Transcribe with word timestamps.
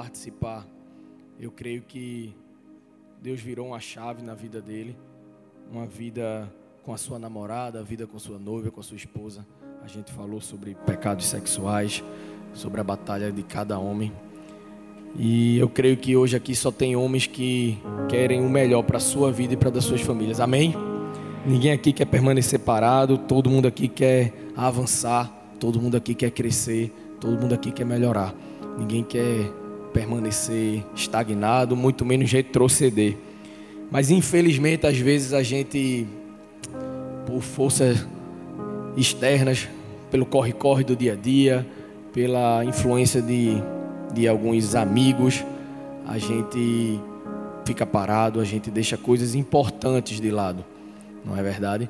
participar. 0.00 0.66
Eu 1.38 1.50
creio 1.50 1.82
que 1.82 2.34
Deus 3.20 3.38
virou 3.38 3.66
uma 3.66 3.80
chave 3.80 4.22
na 4.22 4.34
vida 4.34 4.58
dele, 4.58 4.96
uma 5.70 5.84
vida 5.84 6.50
com 6.82 6.94
a 6.94 6.96
sua 6.96 7.18
namorada, 7.18 7.80
a 7.80 7.82
vida 7.82 8.06
com 8.06 8.18
sua 8.18 8.38
noiva, 8.38 8.70
com 8.70 8.80
a 8.80 8.82
sua 8.82 8.96
esposa. 8.96 9.46
A 9.84 9.86
gente 9.86 10.10
falou 10.10 10.40
sobre 10.40 10.74
pecados 10.86 11.26
sexuais, 11.26 12.02
sobre 12.54 12.80
a 12.80 12.84
batalha 12.84 13.30
de 13.30 13.42
cada 13.42 13.78
homem. 13.78 14.10
E 15.18 15.58
eu 15.58 15.68
creio 15.68 15.98
que 15.98 16.16
hoje 16.16 16.34
aqui 16.34 16.54
só 16.56 16.70
tem 16.70 16.96
homens 16.96 17.26
que 17.26 17.78
querem 18.08 18.40
o 18.40 18.48
melhor 18.48 18.82
para 18.82 18.96
a 18.96 19.00
sua 19.00 19.30
vida 19.30 19.52
e 19.52 19.56
para 19.56 19.68
das 19.68 19.84
suas 19.84 20.00
famílias. 20.00 20.40
Amém? 20.40 20.74
Ninguém 21.44 21.72
aqui 21.72 21.92
quer 21.92 22.06
permanecer 22.06 22.60
parado, 22.60 23.18
todo 23.18 23.50
mundo 23.50 23.68
aqui 23.68 23.86
quer 23.86 24.32
avançar, 24.56 25.30
todo 25.58 25.78
mundo 25.78 25.98
aqui 25.98 26.14
quer 26.14 26.30
crescer, 26.30 26.90
todo 27.20 27.38
mundo 27.38 27.54
aqui 27.54 27.70
quer 27.70 27.84
melhorar. 27.84 28.34
Ninguém 28.78 29.04
quer 29.04 29.60
permanecer 29.92 30.84
estagnado, 30.94 31.76
muito 31.76 32.04
menos 32.04 32.30
retroceder. 32.30 33.16
Mas 33.90 34.10
infelizmente, 34.10 34.86
às 34.86 34.96
vezes 34.98 35.32
a 35.32 35.42
gente, 35.42 36.06
por 37.26 37.40
forças 37.40 38.06
externas, 38.96 39.68
pelo 40.10 40.26
corre-corre 40.26 40.84
do 40.84 40.94
dia 40.94 41.14
a 41.14 41.16
dia, 41.16 41.66
pela 42.12 42.64
influência 42.64 43.20
de, 43.22 43.54
de 44.12 44.28
alguns 44.28 44.74
amigos, 44.74 45.44
a 46.06 46.18
gente 46.18 47.00
fica 47.64 47.86
parado, 47.86 48.40
a 48.40 48.44
gente 48.44 48.70
deixa 48.70 48.96
coisas 48.96 49.34
importantes 49.34 50.20
de 50.20 50.30
lado, 50.30 50.64
não 51.24 51.36
é 51.36 51.42
verdade? 51.42 51.88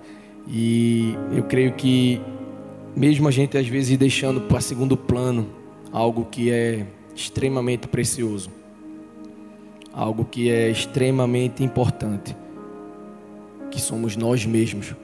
E 0.49 1.15
eu 1.33 1.45
creio 1.45 1.73
que, 1.73 2.21
mesmo 2.95 3.29
a 3.29 3.31
gente 3.31 3.57
às 3.57 3.67
vezes 3.67 3.97
deixando 3.97 4.43
para 4.43 4.61
segundo 4.61 4.97
plano 4.97 5.49
algo 5.93 6.25
que 6.25 6.51
é 6.51 6.87
extremamente 7.15 7.89
precioso, 7.89 8.51
algo 9.93 10.25
que 10.25 10.51
é 10.51 10.71
extremamente 10.71 11.63
importante, 11.63 12.37
que 13.71 13.81
somos 13.81 14.17
nós 14.17 14.45
mesmos, 14.45 14.95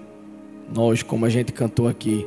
nós, 0.75 1.03
como 1.03 1.25
a 1.25 1.29
gente 1.29 1.53
cantou 1.53 1.89
aqui, 1.89 2.27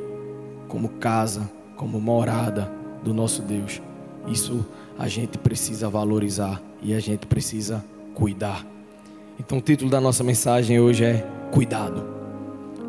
como 0.67 0.89
casa, 0.89 1.49
como 1.75 1.99
morada 1.99 2.71
do 3.03 3.13
nosso 3.13 3.41
Deus. 3.41 3.81
Isso 4.27 4.65
a 4.97 5.07
gente 5.07 5.37
precisa 5.37 5.89
valorizar 5.89 6.61
e 6.81 6.93
a 6.93 6.99
gente 6.99 7.25
precisa 7.25 7.83
cuidar. 8.13 8.65
Então 9.39 9.57
o 9.57 9.61
título 9.61 9.89
da 9.89 10.01
nossa 10.01 10.23
mensagem 10.23 10.79
hoje 10.79 11.05
é 11.05 11.25
Cuidado. 11.51 12.03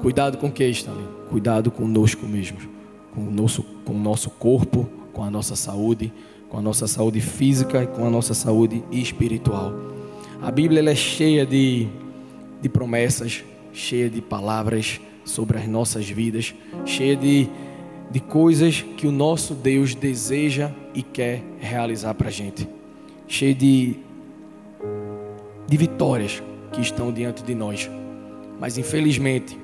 Cuidado 0.02 0.38
com 0.38 0.48
o 0.48 0.52
que, 0.52 0.66
Stanley? 0.66 1.06
Cuidado 1.28 1.70
conosco 1.70 2.26
mesmos, 2.26 2.68
com 3.14 3.22
o 3.22 3.30
nosso, 3.30 3.62
com 3.84 3.92
o 3.92 3.98
nosso 3.98 4.30
corpo, 4.30 4.88
com 5.12 5.22
a 5.22 5.30
nossa 5.30 5.54
saúde, 5.54 6.12
com 6.50 6.58
a 6.58 6.60
nossa 6.60 6.88
saúde 6.88 7.20
física 7.20 7.84
e 7.84 7.86
com 7.86 8.04
a 8.04 8.10
nossa 8.10 8.34
saúde 8.34 8.82
espiritual. 8.90 9.72
A 10.42 10.50
Bíblia 10.50 10.90
é 10.90 10.94
cheia 10.94 11.46
de, 11.46 11.86
de 12.60 12.68
promessas, 12.68 13.44
cheia 13.72 14.10
de 14.10 14.20
palavras 14.20 15.00
sobre 15.24 15.58
as 15.58 15.68
nossas 15.68 16.08
vidas, 16.08 16.52
cheia 16.84 17.16
de, 17.16 17.48
de 18.10 18.18
coisas 18.18 18.82
que 18.96 19.06
o 19.06 19.12
nosso 19.12 19.54
Deus 19.54 19.94
deseja 19.94 20.72
e 20.92 21.02
quer 21.02 21.40
realizar 21.60 22.14
para 22.14 22.28
a 22.28 22.32
gente, 22.32 22.68
cheia 23.28 23.54
de, 23.54 23.96
de 25.68 25.76
vitórias 25.76 26.42
que 26.72 26.80
estão 26.80 27.12
diante 27.12 27.44
de 27.44 27.54
nós. 27.54 27.88
Mas 28.58 28.76
infelizmente, 28.76 29.56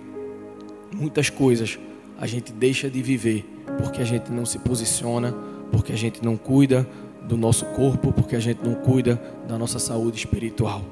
muitas 0.95 1.28
coisas 1.31 1.78
a 2.19 2.27
gente 2.28 2.53
deixa 2.53 2.89
de 2.89 3.03
viver 3.03 3.45
porque 3.78 4.00
a 4.00 4.05
gente 4.05 4.31
não 4.31 4.47
se 4.47 4.59
posiciona 4.61 5.34
porque 5.70 5.92
a 5.92 5.97
gente 5.97 6.25
não 6.25 6.36
cuida 6.36 6.86
do 7.22 7.36
nosso 7.36 7.64
corpo, 7.67 8.12
porque 8.12 8.36
a 8.36 8.41
gente 8.41 8.64
não 8.64 8.75
cuida 8.75 9.20
da 9.48 9.59
nossa 9.59 9.78
saúde 9.78 10.17
espiritual. 10.17 10.83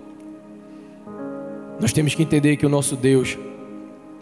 Nós 1.80 1.92
temos 1.92 2.14
que 2.14 2.22
entender 2.22 2.56
que 2.56 2.66
o 2.66 2.68
nosso 2.68 2.96
Deus 2.96 3.36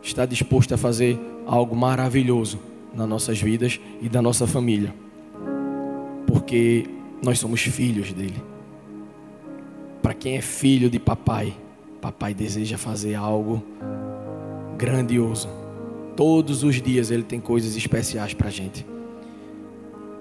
está 0.03 0.27
disposto 0.27 0.75
a 0.75 0.77
fazer 0.77 1.19
algo 1.47 1.77
maravilhoso 1.77 2.59
nas 2.95 3.09
nossas 3.09 3.41
vidas 3.41 3.81
e 4.01 4.09
da 4.09 4.21
nossa 4.21 4.47
família, 4.47 4.95
porque 6.27 6.87
nós 7.23 7.39
somos 7.39 7.63
filhos 7.63 8.13
dele. 8.13 8.43
Para 10.03 10.15
quem 10.15 10.37
é 10.37 10.41
filho 10.41 10.91
de 10.91 10.99
papai, 10.99 11.55
papai 12.01 12.35
deseja 12.35 12.77
fazer 12.77 13.15
algo 13.15 13.63
grandioso. 14.77 15.49
Todos 16.17 16.65
os 16.65 16.83
dias 16.83 17.11
ele 17.11 17.23
tem 17.23 17.41
coisas 17.41 17.77
especiais 17.77 18.35
para 18.35 18.49
a 18.49 18.51
gente. 18.51 18.85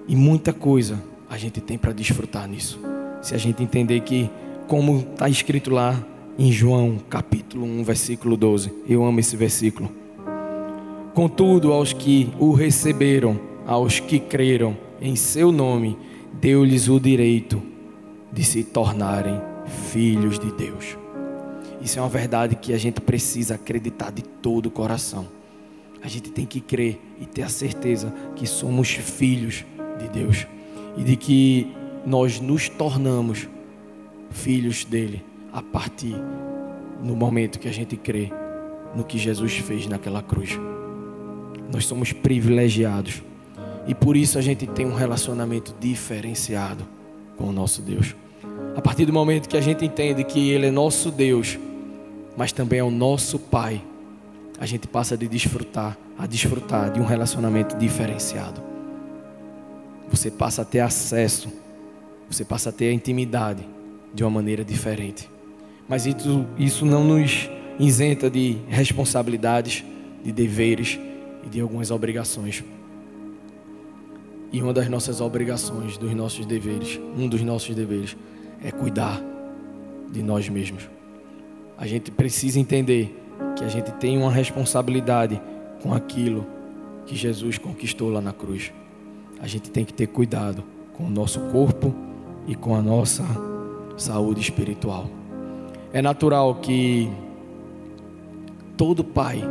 E 0.08 0.16
muita 0.16 0.52
coisa 0.52 1.02
a 1.28 1.38
gente 1.38 1.60
tem 1.60 1.78
para 1.78 1.92
desfrutar 1.92 2.48
nisso. 2.48 2.78
Se 3.20 3.34
a 3.34 3.38
gente 3.38 3.62
entender 3.62 4.00
que, 4.00 4.28
como 4.66 4.98
está 4.98 5.28
escrito 5.28 5.70
lá 5.70 6.04
em 6.38 6.50
João 6.50 6.98
capítulo 7.08 7.64
1, 7.64 7.84
versículo 7.84 8.36
12, 8.36 8.72
eu 8.88 9.04
amo 9.04 9.20
esse 9.20 9.36
versículo. 9.36 9.90
Contudo, 11.14 11.72
aos 11.72 11.92
que 11.92 12.32
o 12.38 12.52
receberam, 12.52 13.38
aos 13.66 14.00
que 14.00 14.18
creram 14.18 14.76
em 15.00 15.14
seu 15.14 15.52
nome, 15.52 15.96
deu-lhes 16.40 16.88
o 16.88 16.98
direito 16.98 17.62
de 18.32 18.42
se 18.42 18.64
tornarem 18.64 19.40
filhos 19.90 20.38
de 20.38 20.50
Deus. 20.52 20.96
Isso 21.80 21.98
é 21.98 22.02
uma 22.02 22.08
verdade 22.08 22.56
que 22.56 22.72
a 22.72 22.78
gente 22.78 23.00
precisa 23.00 23.56
acreditar 23.56 24.10
de 24.10 24.22
todo 24.22 24.66
o 24.66 24.70
coração. 24.70 25.26
A 26.02 26.08
gente 26.08 26.30
tem 26.30 26.46
que 26.46 26.60
crer 26.60 27.00
e 27.20 27.26
ter 27.26 27.42
a 27.42 27.48
certeza 27.48 28.12
que 28.34 28.46
somos 28.46 28.88
filhos 28.88 29.64
de 30.02 30.08
Deus 30.08 30.46
e 30.96 31.02
de 31.02 31.16
que 31.16 31.72
nós 32.04 32.40
nos 32.40 32.68
tornamos 32.68 33.48
filhos 34.30 34.84
dele 34.84 35.22
a 35.52 35.62
partir 35.62 36.16
no 37.02 37.14
momento 37.14 37.58
que 37.58 37.68
a 37.68 37.72
gente 37.72 37.96
crê 37.96 38.32
no 38.94 39.04
que 39.04 39.18
Jesus 39.18 39.56
fez 39.58 39.86
naquela 39.86 40.22
cruz. 40.22 40.58
Nós 41.72 41.86
somos 41.86 42.12
privilegiados 42.12 43.22
e 43.86 43.94
por 43.94 44.16
isso 44.16 44.38
a 44.38 44.42
gente 44.42 44.66
tem 44.66 44.86
um 44.86 44.94
relacionamento 44.94 45.74
diferenciado 45.80 46.86
com 47.36 47.44
o 47.48 47.52
nosso 47.52 47.82
Deus. 47.82 48.14
A 48.76 48.80
partir 48.80 49.04
do 49.04 49.12
momento 49.12 49.48
que 49.48 49.56
a 49.56 49.60
gente 49.60 49.84
entende 49.84 50.24
que 50.24 50.50
Ele 50.50 50.66
é 50.66 50.70
nosso 50.70 51.10
Deus, 51.10 51.58
mas 52.36 52.52
também 52.52 52.78
é 52.78 52.84
o 52.84 52.90
nosso 52.90 53.38
Pai, 53.38 53.82
a 54.58 54.66
gente 54.66 54.86
passa 54.86 55.16
de 55.16 55.26
desfrutar 55.26 55.96
a 56.18 56.26
desfrutar 56.26 56.92
de 56.92 57.00
um 57.00 57.04
relacionamento 57.04 57.76
diferenciado 57.76 58.71
você 60.12 60.30
passa 60.30 60.62
a 60.62 60.64
ter 60.64 60.80
acesso, 60.80 61.48
você 62.30 62.44
passa 62.44 62.68
a 62.68 62.72
ter 62.72 62.88
a 62.88 62.92
intimidade 62.92 63.66
de 64.12 64.22
uma 64.22 64.30
maneira 64.30 64.62
diferente. 64.62 65.28
Mas 65.88 66.06
isso, 66.06 66.46
isso 66.58 66.84
não 66.84 67.02
nos 67.02 67.48
isenta 67.78 68.28
de 68.28 68.58
responsabilidades, 68.68 69.82
de 70.22 70.30
deveres 70.30 71.00
e 71.44 71.48
de 71.48 71.60
algumas 71.60 71.90
obrigações. 71.90 72.62
E 74.52 74.60
uma 74.60 74.72
das 74.72 74.88
nossas 74.88 75.20
obrigações, 75.20 75.96
dos 75.96 76.14
nossos 76.14 76.44
deveres, 76.44 77.00
um 77.16 77.26
dos 77.26 77.40
nossos 77.40 77.74
deveres, 77.74 78.14
é 78.62 78.70
cuidar 78.70 79.20
de 80.10 80.22
nós 80.22 80.46
mesmos. 80.48 80.88
A 81.78 81.86
gente 81.86 82.10
precisa 82.10 82.60
entender 82.60 83.18
que 83.56 83.64
a 83.64 83.68
gente 83.68 83.90
tem 83.92 84.18
uma 84.18 84.30
responsabilidade 84.30 85.40
com 85.82 85.94
aquilo 85.94 86.46
que 87.06 87.16
Jesus 87.16 87.56
conquistou 87.56 88.10
lá 88.10 88.20
na 88.20 88.32
cruz 88.32 88.70
a 89.42 89.46
gente 89.48 89.70
tem 89.70 89.84
que 89.84 89.92
ter 89.92 90.06
cuidado 90.06 90.62
com 90.94 91.04
o 91.04 91.10
nosso 91.10 91.40
corpo 91.50 91.92
e 92.46 92.54
com 92.54 92.76
a 92.76 92.80
nossa 92.80 93.24
saúde 93.96 94.40
espiritual. 94.40 95.10
É 95.92 96.00
natural 96.00 96.54
que 96.54 97.10
todo 98.76 99.02
pai 99.02 99.42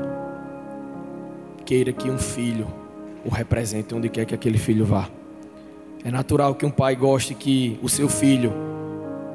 queira 1.65 1.91
que 1.91 2.09
um 2.09 2.17
filho 2.17 2.65
o 3.25 3.29
represente 3.29 3.93
onde 3.93 4.07
quer 4.07 4.25
que 4.25 4.33
aquele 4.33 4.57
filho 4.57 4.85
vá. 4.85 5.09
É 6.05 6.09
natural 6.09 6.55
que 6.55 6.65
um 6.65 6.71
pai 6.71 6.95
goste 6.95 7.35
que 7.35 7.77
o 7.83 7.89
seu 7.89 8.07
filho 8.07 8.53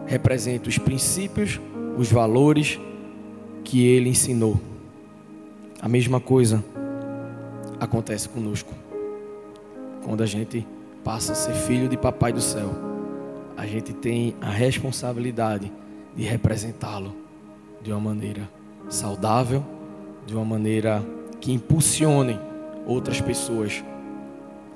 represente 0.06 0.70
os 0.70 0.79
princípios, 0.79 1.61
os 1.99 2.11
valores 2.11 2.81
que 3.62 3.87
ele 3.87 4.09
ensinou. 4.09 4.59
A 5.81 5.88
mesma 5.88 6.19
coisa 6.19 6.64
acontece 7.79 8.29
conosco. 8.29 8.86
Quando 10.06 10.23
a 10.23 10.26
gente 10.26 10.64
passa 11.03 11.32
a 11.32 11.35
ser 11.35 11.53
filho 11.53 11.88
de 11.88 11.97
Papai 11.97 12.32
do 12.32 12.41
céu, 12.41 12.70
a 13.56 13.67
gente 13.67 13.93
tem 13.93 14.37
a 14.41 14.49
responsabilidade 14.49 15.73
de 16.14 16.23
representá-lo 16.23 17.12
de 17.82 17.91
uma 17.91 17.99
maneira 17.99 18.49
saudável, 18.88 19.64
de 20.25 20.32
uma 20.32 20.44
maneira 20.44 21.05
que 21.41 21.53
impulsione 21.53 22.38
outras 22.87 23.20
pessoas 23.20 23.82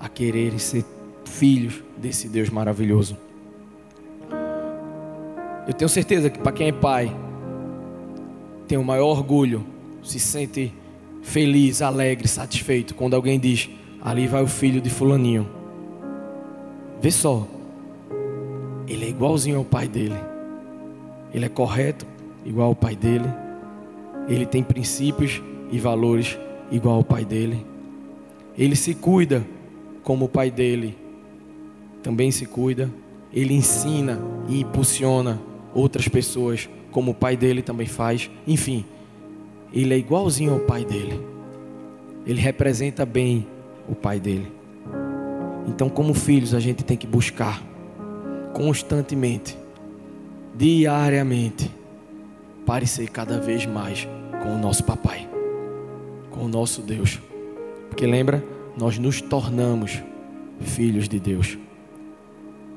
a 0.00 0.08
quererem 0.08 0.58
ser 0.58 0.84
filhos 1.24 1.80
desse 1.96 2.26
Deus 2.26 2.50
maravilhoso. 2.50 3.16
Eu 5.64 5.72
tenho 5.74 5.88
certeza 5.88 6.28
que 6.28 6.40
para 6.40 6.50
quem 6.50 6.66
é 6.66 6.72
pai, 6.72 7.16
tem 8.66 8.76
o 8.76 8.82
maior 8.82 9.06
orgulho, 9.06 9.64
se 10.02 10.18
sente 10.18 10.74
feliz, 11.22 11.82
alegre, 11.82 12.26
satisfeito 12.26 12.96
quando 12.96 13.14
alguém 13.14 13.38
diz: 13.38 13.70
Ali 14.02 14.26
vai 14.26 14.42
o 14.42 14.46
filho 14.46 14.80
de 14.80 14.88
Fulaninho. 14.88 15.46
Vê 17.00 17.10
só. 17.10 17.46
ele 18.86 19.04
é 19.04 19.08
igualzinho 19.08 19.58
ao 19.58 19.64
pai 19.64 19.86
dele. 19.86 20.16
Ele 21.32 21.44
é 21.44 21.48
correto, 21.48 22.06
igual 22.44 22.68
ao 22.68 22.74
pai 22.74 22.96
dele. 22.96 23.28
Ele 24.28 24.46
tem 24.46 24.62
princípios 24.62 25.42
e 25.70 25.78
valores 25.78 26.38
igual 26.70 26.96
ao 26.96 27.04
pai 27.04 27.24
dele. 27.24 27.64
Ele 28.56 28.74
se 28.74 28.94
cuida 28.94 29.44
como 30.02 30.24
o 30.24 30.28
pai 30.28 30.50
dele 30.50 30.96
também 32.02 32.30
se 32.30 32.46
cuida. 32.46 32.90
Ele 33.32 33.54
ensina 33.54 34.20
e 34.48 34.60
impulsiona 34.60 35.40
outras 35.74 36.08
pessoas 36.08 36.68
como 36.90 37.12
o 37.12 37.14
pai 37.14 37.36
dele 37.36 37.62
também 37.62 37.86
faz. 37.86 38.30
Enfim, 38.46 38.84
ele 39.72 39.94
é 39.94 39.98
igualzinho 39.98 40.52
ao 40.52 40.60
pai 40.60 40.84
dele. 40.84 41.20
Ele 42.26 42.40
representa 42.40 43.06
bem 43.06 43.46
o 43.90 43.94
pai 43.94 44.20
dele. 44.20 44.50
Então, 45.66 45.90
como 45.90 46.14
filhos, 46.14 46.54
a 46.54 46.60
gente 46.60 46.84
tem 46.84 46.96
que 46.96 47.06
buscar 47.06 47.62
constantemente, 48.54 49.56
diariamente, 50.54 51.70
parecer 52.64 53.08
cada 53.10 53.40
vez 53.40 53.66
mais 53.66 54.08
com 54.42 54.54
o 54.54 54.58
nosso 54.58 54.84
papai, 54.84 55.28
com 56.30 56.44
o 56.44 56.48
nosso 56.48 56.82
Deus. 56.82 57.18
Porque 57.88 58.06
lembra, 58.06 58.44
nós 58.76 58.98
nos 58.98 59.20
tornamos 59.20 60.02
filhos 60.60 61.08
de 61.08 61.18
Deus. 61.18 61.58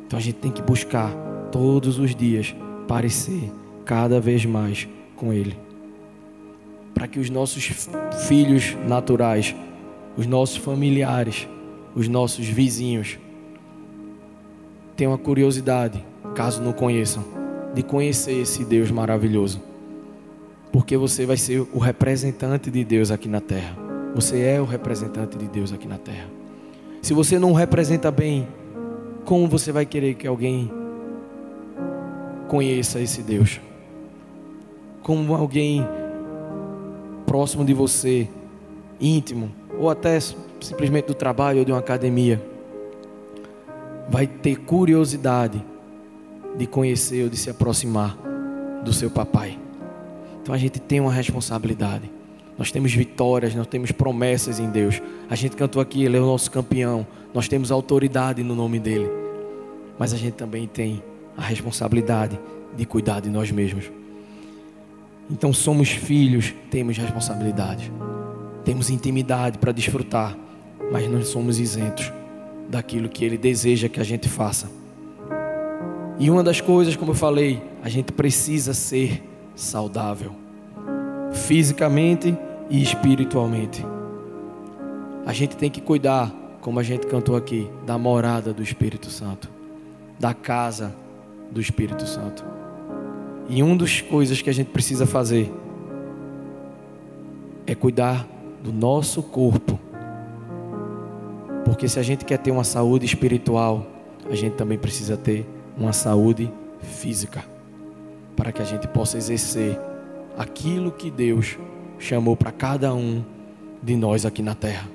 Então 0.06 0.18
a 0.18 0.22
gente 0.22 0.36
tem 0.36 0.52
que 0.52 0.62
buscar 0.62 1.12
todos 1.52 2.00
os 2.00 2.16
dias 2.16 2.56
parecer 2.88 3.52
cada 3.86 4.20
vez 4.20 4.46
mais 4.46 4.88
com 5.16 5.32
Ele. 5.32 5.58
Para 6.94 7.08
que 7.08 7.20
os 7.20 7.30
nossos 7.30 7.88
filhos 8.28 8.76
naturais, 8.88 9.56
os 10.16 10.26
nossos 10.26 10.58
familiares, 10.58 11.48
os 11.96 12.08
nossos 12.08 12.48
vizinhos 12.48 13.18
tenham 14.96 15.14
a 15.14 15.18
curiosidade, 15.18 16.04
caso 16.36 16.62
não 16.62 16.72
conheçam, 16.72 17.24
de 17.74 17.82
conhecer 17.82 18.42
esse 18.42 18.64
Deus 18.64 18.92
maravilhoso. 18.92 19.62
Porque 20.72 20.98
você 20.98 21.26
vai 21.26 21.38
ser 21.38 21.66
o 21.74 21.80
representante 21.80 22.70
de 22.70 22.84
Deus 22.84 23.12
aqui 23.12 23.28
na 23.28 23.40
terra. 23.40 23.76
Você 24.16 24.42
é 24.42 24.62
o 24.62 24.66
representante 24.66 25.38
de 25.38 25.48
Deus 25.48 25.74
aqui 25.74 25.88
na 25.88 25.98
terra. 25.98 26.28
Se 27.02 27.14
você 27.14 27.38
não 27.38 27.54
representa 27.54 28.12
bem, 28.12 28.48
como 29.26 29.48
você 29.48 29.72
vai 29.72 29.86
querer 29.86 30.14
que 30.16 30.28
alguém 30.28 30.72
conheça 32.48 33.00
esse 33.00 33.22
Deus? 33.22 33.60
Como 35.02 35.36
alguém 35.36 35.86
próximo 37.26 37.66
de 37.66 37.74
você, 37.74 38.28
íntimo, 39.00 39.52
ou 39.78 39.90
até 39.90 40.20
simplesmente 40.20 41.06
do 41.06 41.14
trabalho 41.14 41.60
ou 41.60 41.66
de 41.66 41.72
uma 41.72 41.80
academia, 41.80 42.42
vai 44.10 44.28
ter 44.28 44.58
curiosidade 44.58 45.64
de 46.58 46.68
conhecer 46.68 47.24
ou 47.24 47.30
de 47.30 47.38
se 47.38 47.50
aproximar 47.50 48.18
do 48.84 48.94
seu 48.94 49.10
papai. 49.10 49.58
Então 50.42 50.54
a 50.54 50.58
gente 50.58 50.80
tem 50.80 51.00
uma 51.00 51.12
responsabilidade. 51.12 52.12
Nós 52.58 52.72
temos 52.72 52.94
vitórias, 52.94 53.56
nós 53.56 53.66
temos 53.66 53.92
promessas 53.92 54.60
em 54.60 54.70
Deus. 54.70 55.02
A 55.30 55.36
gente 55.36 55.56
cantou 55.56 55.82
aqui, 55.82 56.04
Ele 56.04 56.18
é 56.18 56.20
o 56.20 56.26
nosso 56.26 56.52
campeão. 56.52 57.08
Nós 57.34 57.48
temos 57.48 57.72
autoridade 57.72 58.44
no 58.44 58.54
nome 58.54 58.80
dEle. 58.80 59.10
Mas 59.98 60.14
a 60.14 60.18
gente 60.18 60.34
também 60.34 60.68
tem 60.68 61.02
a 61.36 61.42
responsabilidade 61.42 62.40
de 62.76 62.86
cuidar 62.86 63.22
de 63.22 63.30
nós 63.30 63.50
mesmos. 63.52 63.86
Então 65.32 65.52
somos 65.52 65.90
filhos, 65.90 66.54
temos 66.70 66.98
responsabilidade. 66.98 67.92
Temos 68.64 68.90
intimidade 68.90 69.58
para 69.58 69.72
desfrutar, 69.72 70.38
mas 70.92 71.10
não 71.10 71.24
somos 71.24 71.60
isentos 71.60 72.12
daquilo 72.70 73.10
que 73.10 73.26
Ele 73.26 73.38
deseja 73.38 73.90
que 73.90 74.00
a 74.00 74.04
gente 74.04 74.30
faça. 74.30 74.70
E 76.20 76.30
uma 76.30 76.44
das 76.44 76.62
coisas, 76.62 76.96
como 76.96 77.12
eu 77.12 77.16
falei, 77.16 77.62
a 77.84 77.90
gente 77.90 78.12
precisa 78.12 78.74
ser 78.74 79.22
saudável 79.56 80.44
fisicamente 81.34 82.38
e 82.70 82.82
espiritualmente. 82.82 83.84
A 85.26 85.34
gente 85.34 85.58
tem 85.58 85.70
que 85.70 85.82
cuidar, 85.82 86.32
como 86.62 86.80
a 86.80 86.84
gente 86.84 87.08
cantou 87.08 87.36
aqui, 87.36 87.68
da 87.86 87.98
morada 87.98 88.54
do 88.54 88.62
Espírito 88.62 89.10
Santo, 89.10 89.50
da 90.20 90.34
casa 90.34 90.96
do 91.52 91.60
Espírito 91.60 92.06
Santo. 92.06 92.44
E 93.50 93.62
uma 93.62 93.76
das 93.76 94.02
coisas 94.02 94.42
que 94.42 94.50
a 94.50 94.54
gente 94.54 94.68
precisa 94.68 95.06
fazer 95.06 95.52
é 97.66 97.74
cuidar 97.76 98.28
do 98.64 98.72
nosso 98.72 99.22
corpo. 99.22 99.78
Porque 101.66 101.88
se 101.90 102.00
a 102.00 102.04
gente 102.04 102.24
quer 102.24 102.38
ter 102.38 102.52
uma 102.52 102.64
saúde 102.64 103.06
espiritual, 103.06 103.86
a 104.30 104.36
gente 104.36 104.54
também 104.54 104.78
precisa 104.78 105.18
ter 105.18 105.46
uma 105.78 105.92
saúde 105.92 106.52
física, 106.82 107.44
para 108.36 108.52
que 108.52 108.62
a 108.62 108.66
gente 108.66 108.88
possa 108.88 109.18
exercer 109.18 109.78
aquilo 110.38 110.92
que 110.92 111.12
Deus 111.12 111.58
chamou 112.00 112.36
para 112.36 112.52
cada 112.52 112.94
um 112.94 113.24
de 113.82 113.96
nós 113.96 114.26
aqui 114.26 114.42
na 114.42 114.56
terra. 114.56 114.88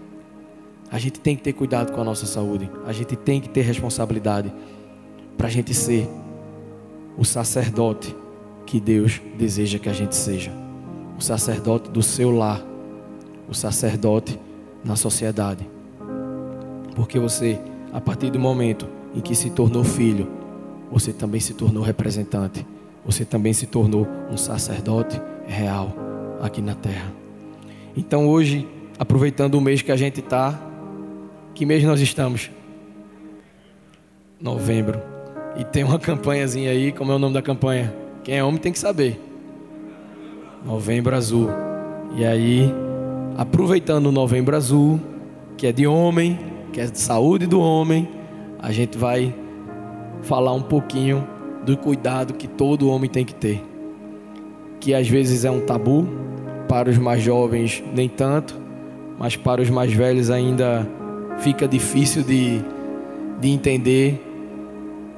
A 0.90 0.98
gente 0.98 1.20
tem 1.20 1.36
que 1.36 1.42
ter 1.42 1.52
cuidado 1.52 1.92
com 1.92 2.00
a 2.00 2.04
nossa 2.04 2.26
saúde, 2.26 2.70
a 2.86 2.92
gente 2.92 3.14
tem 3.16 3.40
que 3.40 3.48
ter 3.48 3.62
responsabilidade 3.62 4.52
para 5.36 5.46
a 5.46 5.50
gente 5.50 5.74
ser 5.74 6.08
o 7.16 7.24
sacerdote 7.24 8.14
que 8.64 8.80
Deus 8.80 9.20
deseja 9.36 9.78
que 9.78 9.88
a 9.88 9.92
gente 9.92 10.14
seja, 10.14 10.50
o 11.18 11.22
sacerdote 11.22 11.90
do 11.90 12.02
seu 12.02 12.30
lar, 12.30 12.62
o 13.48 13.54
sacerdote 13.54 14.38
na 14.84 14.96
sociedade. 14.96 15.68
Porque 16.94 17.18
você, 17.18 17.58
a 17.92 18.00
partir 18.00 18.30
do 18.30 18.38
momento 18.38 18.86
em 19.14 19.20
que 19.20 19.34
se 19.34 19.50
tornou 19.50 19.84
filho, 19.84 20.28
você 20.90 21.12
também 21.12 21.40
se 21.40 21.54
tornou 21.54 21.82
representante 21.82 22.64
você 23.08 23.24
também 23.24 23.54
se 23.54 23.66
tornou 23.66 24.06
um 24.30 24.36
sacerdote 24.36 25.18
real 25.46 25.96
aqui 26.42 26.60
na 26.60 26.74
terra. 26.74 27.10
Então 27.96 28.28
hoje, 28.28 28.68
aproveitando 28.98 29.54
o 29.54 29.62
mês 29.62 29.80
que 29.80 29.90
a 29.90 29.96
gente 29.96 30.20
está, 30.20 30.60
que 31.54 31.64
mês 31.64 31.82
nós 31.84 32.02
estamos? 32.02 32.50
Novembro. 34.38 35.00
E 35.56 35.64
tem 35.64 35.84
uma 35.84 35.98
campanhazinha 35.98 36.70
aí, 36.70 36.92
como 36.92 37.10
é 37.10 37.14
o 37.14 37.18
nome 37.18 37.32
da 37.32 37.40
campanha? 37.40 37.94
Quem 38.22 38.36
é 38.36 38.44
homem 38.44 38.60
tem 38.60 38.72
que 38.72 38.78
saber. 38.78 39.18
Novembro 40.62 41.16
Azul. 41.16 41.48
E 42.14 42.26
aí, 42.26 42.70
aproveitando 43.38 44.06
o 44.06 44.12
Novembro 44.12 44.56
Azul, 44.56 44.98
que 45.56 45.68
é 45.68 45.72
de 45.72 45.86
homem, 45.86 46.36
que 46.72 46.80
é 46.80 46.86
de 46.86 46.98
saúde 46.98 47.46
do 47.46 47.60
homem, 47.60 48.08
a 48.58 48.72
gente 48.72 48.98
vai 48.98 49.32
falar 50.22 50.52
um 50.52 50.60
pouquinho 50.60 51.24
do 51.64 51.76
cuidado 51.76 52.34
que 52.34 52.48
todo 52.48 52.90
homem 52.90 53.08
tem 53.08 53.24
que 53.24 53.34
ter. 53.34 53.64
Que 54.80 54.92
às 54.92 55.08
vezes 55.08 55.44
é 55.44 55.50
um 55.52 55.60
tabu, 55.60 56.08
para 56.68 56.90
os 56.90 56.98
mais 56.98 57.22
jovens 57.22 57.82
nem 57.94 58.08
tanto, 58.08 58.60
mas 59.16 59.36
para 59.36 59.62
os 59.62 59.70
mais 59.70 59.92
velhos 59.92 60.30
ainda 60.30 60.84
fica 61.38 61.68
difícil 61.68 62.24
de, 62.24 62.60
de 63.40 63.48
entender 63.48 64.20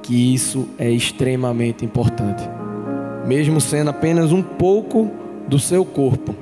que 0.03 0.33
isso 0.33 0.69
é 0.77 0.91
extremamente 0.91 1.83
importante. 1.83 2.47
Mesmo 3.25 3.59
sendo 3.59 3.89
apenas 3.89 4.31
um 4.31 4.43
pouco 4.43 5.09
do 5.47 5.57
seu 5.57 5.83
corpo, 5.83 6.35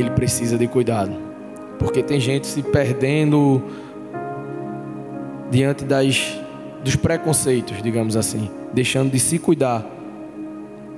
ele 0.00 0.10
precisa 0.10 0.56
de 0.56 0.66
cuidado. 0.66 1.12
Porque 1.78 2.02
tem 2.02 2.20
gente 2.20 2.46
se 2.46 2.62
perdendo 2.62 3.62
diante 5.50 5.84
das, 5.84 6.38
dos 6.84 6.96
preconceitos, 6.96 7.82
digamos 7.82 8.16
assim 8.16 8.48
deixando 8.72 9.10
de 9.10 9.20
se 9.20 9.38
cuidar, 9.38 9.84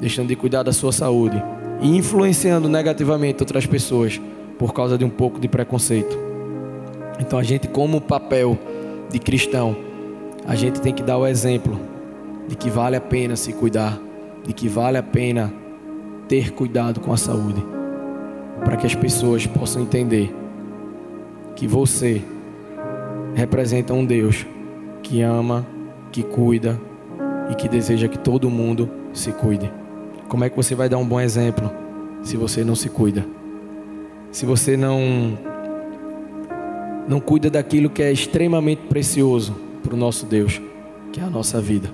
deixando 0.00 0.28
de 0.28 0.36
cuidar 0.36 0.62
da 0.62 0.72
sua 0.72 0.92
saúde 0.92 1.42
e 1.80 1.96
influenciando 1.96 2.68
negativamente 2.68 3.42
outras 3.42 3.66
pessoas 3.66 4.20
por 4.58 4.72
causa 4.72 4.96
de 4.96 5.04
um 5.04 5.10
pouco 5.10 5.40
de 5.40 5.48
preconceito. 5.48 6.16
Então 7.18 7.38
a 7.38 7.42
gente, 7.42 7.66
como 7.68 8.00
papel 8.00 8.58
de 9.10 9.18
cristão, 9.18 9.76
a 10.46 10.54
gente 10.54 10.80
tem 10.80 10.92
que 10.92 11.02
dar 11.02 11.18
o 11.18 11.26
exemplo 11.26 11.80
de 12.48 12.54
que 12.54 12.70
vale 12.70 12.96
a 12.96 13.00
pena 13.00 13.34
se 13.34 13.52
cuidar, 13.52 13.98
de 14.46 14.52
que 14.52 14.68
vale 14.68 14.98
a 14.98 15.02
pena 15.02 15.52
ter 16.28 16.52
cuidado 16.52 17.00
com 17.00 17.12
a 17.12 17.16
saúde, 17.16 17.64
para 18.62 18.76
que 18.76 18.86
as 18.86 18.94
pessoas 18.94 19.46
possam 19.46 19.82
entender 19.82 20.34
que 21.56 21.66
você 21.66 22.22
representa 23.34 23.94
um 23.94 24.04
Deus 24.04 24.46
que 25.02 25.22
ama, 25.22 25.66
que 26.12 26.22
cuida, 26.22 26.78
e 27.50 27.54
que 27.54 27.68
deseja 27.68 28.08
que 28.08 28.18
todo 28.18 28.50
mundo 28.50 28.88
se 29.12 29.32
cuide. 29.32 29.70
Como 30.28 30.44
é 30.44 30.50
que 30.50 30.56
você 30.56 30.74
vai 30.74 30.88
dar 30.88 30.98
um 30.98 31.06
bom 31.06 31.20
exemplo 31.20 31.70
se 32.22 32.36
você 32.36 32.64
não 32.64 32.74
se 32.74 32.88
cuida? 32.88 33.26
Se 34.30 34.46
você 34.46 34.76
não 34.76 35.38
não 37.06 37.20
cuida 37.20 37.50
daquilo 37.50 37.90
que 37.90 38.02
é 38.02 38.10
extremamente 38.10 38.82
precioso 38.88 39.54
para 39.82 39.94
o 39.94 39.96
nosso 39.96 40.24
Deus, 40.24 40.60
que 41.12 41.20
é 41.20 41.22
a 41.22 41.28
nossa 41.28 41.60
vida. 41.60 41.90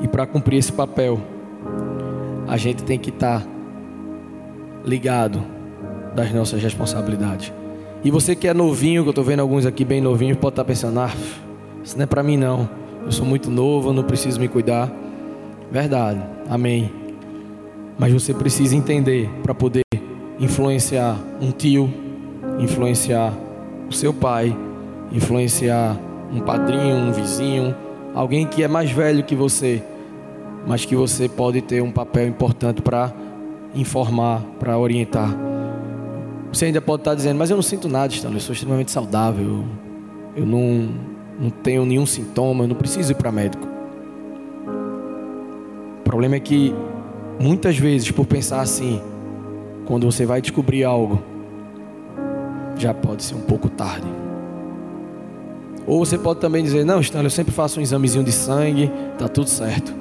E 0.00 0.08
para 0.08 0.26
cumprir 0.26 0.56
esse 0.56 0.72
papel, 0.72 1.20
a 2.48 2.56
gente 2.56 2.82
tem 2.82 2.98
que 2.98 3.10
estar 3.10 3.42
tá 3.42 3.46
ligado 4.84 5.42
das 6.14 6.32
nossas 6.32 6.62
responsabilidades. 6.62 7.52
E 8.02 8.10
você 8.10 8.34
que 8.34 8.48
é 8.48 8.54
novinho, 8.54 9.02
que 9.02 9.08
eu 9.08 9.12
estou 9.12 9.24
vendo 9.24 9.40
alguns 9.40 9.66
aqui 9.66 9.84
bem 9.84 10.00
novinhos, 10.00 10.38
pode 10.38 10.52
estar 10.52 10.64
tá 10.64 10.66
pensando, 10.66 11.00
ah, 11.00 11.10
isso 11.84 11.96
não 11.96 12.04
é 12.04 12.06
para 12.06 12.22
mim 12.22 12.36
não. 12.36 12.68
eu 13.04 13.12
sou 13.12 13.26
muito 13.26 13.50
novo, 13.50 13.90
eu 13.90 13.92
não 13.92 14.04
preciso 14.04 14.40
me 14.40 14.48
cuidar. 14.48 14.90
Verdade, 15.70 16.20
amém. 16.48 16.90
Mas 17.98 18.12
você 18.12 18.32
precisa 18.32 18.74
entender 18.74 19.28
para 19.42 19.54
poder 19.54 19.82
influenciar 20.38 21.16
um 21.40 21.52
tio, 21.52 21.92
influenciar 22.58 23.32
o 23.88 23.92
seu 23.92 24.12
pai, 24.12 24.56
influenciar 25.12 25.96
um 26.32 26.40
padrinho, 26.40 26.96
um 26.96 27.12
vizinho, 27.12 27.74
alguém 28.14 28.46
que 28.46 28.62
é 28.62 28.68
mais 28.68 28.90
velho 28.90 29.22
que 29.22 29.34
você, 29.34 29.82
mas 30.66 30.84
que 30.84 30.96
você 30.96 31.28
pode 31.28 31.60
ter 31.60 31.82
um 31.82 31.90
papel 31.90 32.26
importante 32.26 32.80
para 32.80 33.12
informar, 33.74 34.42
para 34.58 34.78
orientar. 34.78 35.36
Você 36.52 36.66
ainda 36.66 36.80
pode 36.80 37.02
estar 37.02 37.14
dizendo, 37.14 37.38
mas 37.38 37.50
eu 37.50 37.56
não 37.56 37.62
sinto 37.62 37.88
nada, 37.88 38.12
Stanley, 38.12 38.38
eu 38.38 38.40
sou 38.40 38.52
extremamente 38.52 38.90
saudável, 38.90 39.64
eu 40.36 40.44
não, 40.44 40.88
não 41.38 41.50
tenho 41.50 41.86
nenhum 41.86 42.06
sintoma, 42.06 42.64
eu 42.64 42.68
não 42.68 42.76
preciso 42.76 43.12
ir 43.12 43.14
para 43.14 43.30
médico. 43.30 43.66
O 46.00 46.02
problema 46.02 46.36
é 46.36 46.40
que 46.40 46.74
muitas 47.38 47.78
vezes, 47.78 48.10
por 48.10 48.26
pensar 48.26 48.60
assim, 48.60 49.00
quando 49.86 50.10
você 50.10 50.26
vai 50.26 50.40
descobrir 50.40 50.82
algo, 50.82 51.22
já 52.76 52.92
pode 52.92 53.22
ser 53.22 53.34
um 53.34 53.42
pouco 53.42 53.68
tarde. 53.68 54.06
Ou 55.86 56.04
você 56.04 56.18
pode 56.18 56.40
também 56.40 56.62
dizer: 56.62 56.84
Não, 56.84 57.00
Stanley, 57.00 57.26
eu 57.26 57.30
sempre 57.30 57.52
faço 57.52 57.78
um 57.78 57.82
examezinho 57.82 58.24
de 58.24 58.32
sangue, 58.32 58.90
tá 59.18 59.28
tudo 59.28 59.48
certo. 59.48 59.94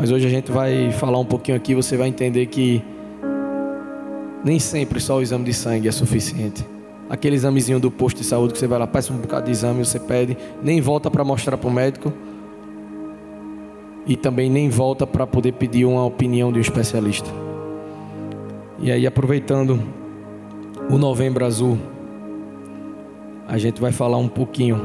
Mas 0.00 0.10
hoje 0.10 0.26
a 0.26 0.30
gente 0.30 0.50
vai 0.50 0.90
falar 0.92 1.18
um 1.18 1.26
pouquinho 1.26 1.58
aqui, 1.58 1.74
você 1.74 1.94
vai 1.94 2.08
entender 2.08 2.46
que 2.46 2.82
nem 4.42 4.58
sempre 4.58 4.98
só 4.98 5.18
o 5.18 5.20
exame 5.20 5.44
de 5.44 5.52
sangue 5.52 5.88
é 5.88 5.92
suficiente. 5.92 6.64
Aquele 7.10 7.36
examezinho 7.36 7.78
do 7.78 7.90
posto 7.90 8.16
de 8.16 8.24
saúde 8.24 8.54
que 8.54 8.58
você 8.58 8.66
vai 8.66 8.78
lá, 8.78 8.86
peça 8.86 9.12
um 9.12 9.18
bocado 9.18 9.44
de 9.44 9.52
exame, 9.52 9.84
você 9.84 10.00
pede, 10.00 10.38
nem 10.62 10.80
volta 10.80 11.10
para 11.10 11.22
mostrar 11.22 11.58
para 11.58 11.68
o 11.68 11.70
médico. 11.70 12.10
E 14.06 14.16
também 14.16 14.48
nem 14.48 14.70
volta 14.70 15.06
para 15.06 15.26
poder 15.26 15.52
pedir 15.52 15.84
uma 15.84 16.06
opinião 16.06 16.50
de 16.50 16.56
um 16.56 16.62
especialista. 16.62 17.28
E 18.78 18.90
aí, 18.90 19.06
aproveitando 19.06 19.82
o 20.88 20.96
Novembro 20.96 21.44
Azul, 21.44 21.76
a 23.46 23.58
gente 23.58 23.78
vai 23.78 23.92
falar 23.92 24.16
um 24.16 24.28
pouquinho 24.28 24.80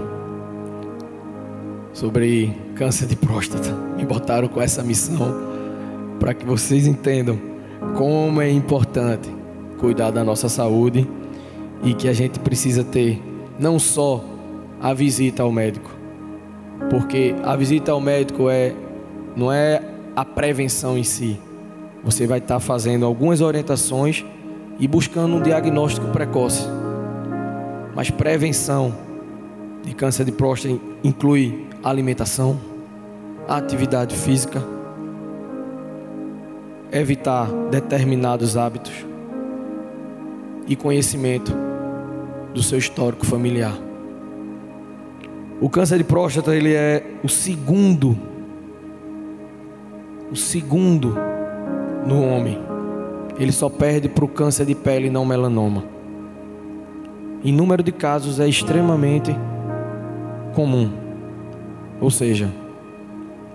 sobre 1.94 2.65
câncer 2.76 3.08
de 3.08 3.16
próstata. 3.16 3.74
Me 3.98 4.06
botaram 4.06 4.48
com 4.48 4.62
essa 4.62 4.84
missão 4.84 5.34
para 6.20 6.34
que 6.34 6.46
vocês 6.46 6.86
entendam 6.86 7.40
como 7.96 8.42
é 8.42 8.50
importante 8.50 9.30
cuidar 9.80 10.12
da 10.12 10.24
nossa 10.24 10.50
saúde 10.50 11.08
e 11.84 11.94
que 11.94 12.08
a 12.08 12.14
gente 12.14 12.40
precisa 12.40 12.84
ter 12.84 13.22
não 13.60 13.80
só 13.80 14.24
a 14.82 14.94
visita 14.94 15.44
ao 15.44 15.52
médico, 15.52 15.90
porque 16.90 17.36
a 17.44 17.56
visita 17.56 17.92
ao 17.92 18.02
médico 18.02 18.50
é 18.50 18.74
não 19.36 19.52
é 19.52 19.82
a 20.16 20.24
prevenção 20.24 20.98
em 20.98 21.04
si, 21.04 21.40
você 22.04 22.26
vai 22.26 22.40
estar 22.40 22.60
fazendo 22.60 23.06
algumas 23.06 23.42
orientações 23.42 24.24
e 24.80 24.88
buscando 24.88 25.36
um 25.36 25.42
diagnóstico 25.42 26.08
precoce. 26.08 26.68
Mas 27.96 28.10
prevenção 28.10 28.94
de 29.84 29.94
câncer 29.94 30.26
de 30.26 30.32
próstata 30.32 30.78
inclui 31.04 31.66
alimentação, 31.86 32.60
atividade 33.48 34.16
física, 34.16 34.62
evitar 36.92 37.48
determinados 37.70 38.58
hábitos 38.58 39.06
e 40.68 40.76
conhecimento 40.76 41.54
do 42.56 42.64
seu 42.64 42.80
histórico 42.80 43.24
familiar. 43.24 43.78
O 45.62 45.70
câncer 45.70 46.00
de 46.00 46.04
próstata 46.04 46.56
ele 46.56 46.74
é 46.74 47.04
o 47.24 47.30
segundo 47.30 48.18
o 50.32 50.36
segundo 50.36 51.16
no 52.06 52.24
homem. 52.24 52.60
Ele 53.38 53.52
só 53.52 53.70
perde 53.70 54.10
para 54.10 54.26
o 54.26 54.28
câncer 54.28 54.66
de 54.66 54.74
pele 54.74 55.08
e 55.08 55.10
não 55.10 55.24
melanoma. 55.24 55.84
Em 57.44 57.54
número 57.54 57.84
de 57.84 57.92
casos 57.92 58.40
é 58.40 58.48
extremamente 58.48 59.36
comum. 60.56 61.05
Ou 62.02 62.10
seja, 62.10 62.50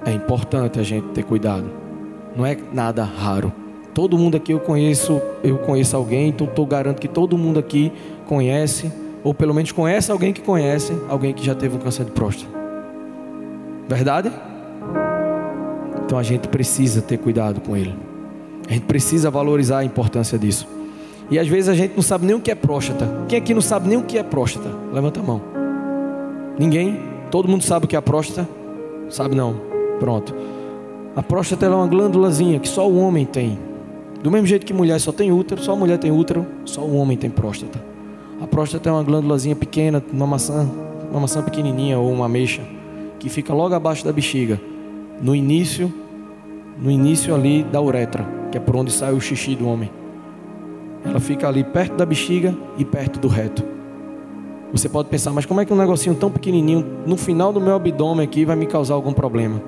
é 0.05 0.13
importante 0.13 0.79
a 0.79 0.83
gente 0.83 1.09
ter 1.09 1.25
cuidado. 1.25 1.71
Não 2.37 2.47
é 2.47 2.57
nada 2.73 3.05
raro. 3.05 3.53
Todo 3.93 4.17
mundo 4.17 4.37
aqui 4.37 4.53
eu 4.53 4.61
conheço, 4.61 5.21
eu 5.43 5.59
conheço 5.59 5.97
alguém, 5.97 6.29
então 6.29 6.49
eu 6.57 6.67
garanto 6.67 7.01
que 7.01 7.09
todo 7.09 7.37
mundo 7.37 7.59
aqui 7.59 7.93
conhece, 8.27 8.91
ou 9.23 9.35
pelo 9.35 9.53
menos 9.53 9.73
conhece 9.73 10.11
alguém 10.13 10.33
que 10.33 10.41
conhece 10.41 10.93
alguém 11.09 11.35
que 11.35 11.45
já 11.45 11.55
teve 11.55 11.77
um 11.77 11.79
câncer 11.79 12.05
de 12.05 12.13
próstata. 12.13 12.51
Verdade? 13.89 14.31
Então 16.05 16.19
a 16.19 16.23
gente 16.23 16.49
precisa 16.49 17.03
ter 17.03 17.19
cuidado 17.19 17.61
com 17.61 17.77
ele. 17.77 17.95
A 18.69 18.73
gente 18.73 18.87
precisa 18.87 19.31
valorizar 19.31 19.79
a 19.79 19.85
importância 19.85 20.39
disso. 20.39 20.67
E 21.31 21.39
às 21.39 21.49
vezes 21.49 21.69
a 21.69 21.75
gente 21.75 21.95
não 21.95 22.03
sabe 22.03 22.27
nem 22.27 22.35
o 22.35 22.41
que 22.41 22.51
é 22.51 22.55
próstata. 22.55 23.09
Quem 23.29 23.39
aqui 23.39 23.53
não 23.53 23.61
sabe 23.61 23.89
nem 23.89 23.99
o 23.99 24.03
que 24.03 24.17
é 24.17 24.23
próstata? 24.23 24.69
Levanta 24.93 25.21
a 25.21 25.23
mão. 25.23 25.41
Ninguém? 26.59 27.01
Todo 27.31 27.49
mundo 27.49 27.63
sabe 27.63 27.85
o 27.85 27.89
que 27.89 27.95
é 27.95 27.99
a 27.99 28.03
próstata? 28.03 28.49
Sabe 29.09 29.35
não? 29.35 29.55
Pronto. 29.99 30.35
A 31.15 31.23
próstata 31.23 31.67
é 31.67 31.69
uma 31.69 31.87
glândulazinha 31.87 32.59
que 32.59 32.69
só 32.69 32.89
o 32.89 32.99
homem 32.99 33.25
tem. 33.25 33.59
Do 34.23 34.31
mesmo 34.31 34.47
jeito 34.47 34.67
que 34.67 34.73
mulher 34.73 35.01
só 35.01 35.13
tem 35.13 35.33
útero, 35.33 35.63
só 35.63 35.73
a 35.73 35.77
mulher 35.77 35.99
tem 35.99 36.11
útero, 36.11 36.47
só 36.65 36.83
o 36.83 36.97
homem 36.97 37.17
tem 37.17 37.31
próstata. 37.31 37.83
A 38.41 38.47
próstata 38.47 38.89
é 38.89 38.93
uma 38.93 39.03
glândulazinha 39.03 39.57
pequena, 39.57 40.03
uma 40.13 40.27
maçã, 40.27 40.69
uma 41.11 41.21
maçã 41.21 41.43
pequenininha 41.43 41.99
ou 41.99 42.11
uma 42.13 42.27
ameixa, 42.27 42.63
que 43.19 43.29
fica 43.29 43.55
logo 43.55 43.75
abaixo 43.75 44.05
da 44.05 44.13
bexiga, 44.13 44.61
no 45.21 45.35
início, 45.35 45.93
no 46.81 46.91
início 46.91 47.35
ali 47.35 47.63
da 47.63 47.81
uretra 47.81 48.41
que 48.51 48.59
é 48.59 48.61
por 48.61 48.77
onde 48.77 48.93
sai 48.93 49.13
o 49.13 49.21
xixi 49.21 49.55
do 49.55 49.67
homem. 49.67 49.91
Ela 51.05 51.21
fica 51.21 51.49
ali 51.49 51.65
perto 51.65 51.95
da 51.95 52.05
bexiga 52.05 52.55
e 52.77 52.85
perto 52.85 53.19
do 53.19 53.29
reto. 53.29 53.65
Você 54.73 54.89
pode 54.89 55.09
pensar, 55.09 55.33
mas 55.33 55.45
como 55.45 55.61
é 55.61 55.65
que 55.65 55.73
um 55.73 55.77
negocinho 55.77 56.15
tão 56.15 56.31
pequenininho 56.31 56.85
no 57.07 57.17
final 57.17 57.53
do 57.53 57.61
meu 57.61 57.75
abdômen 57.75 58.25
aqui 58.25 58.45
vai 58.45 58.55
me 58.55 58.67
causar 58.67 58.95
algum 58.95 59.13
problema? 59.13 59.61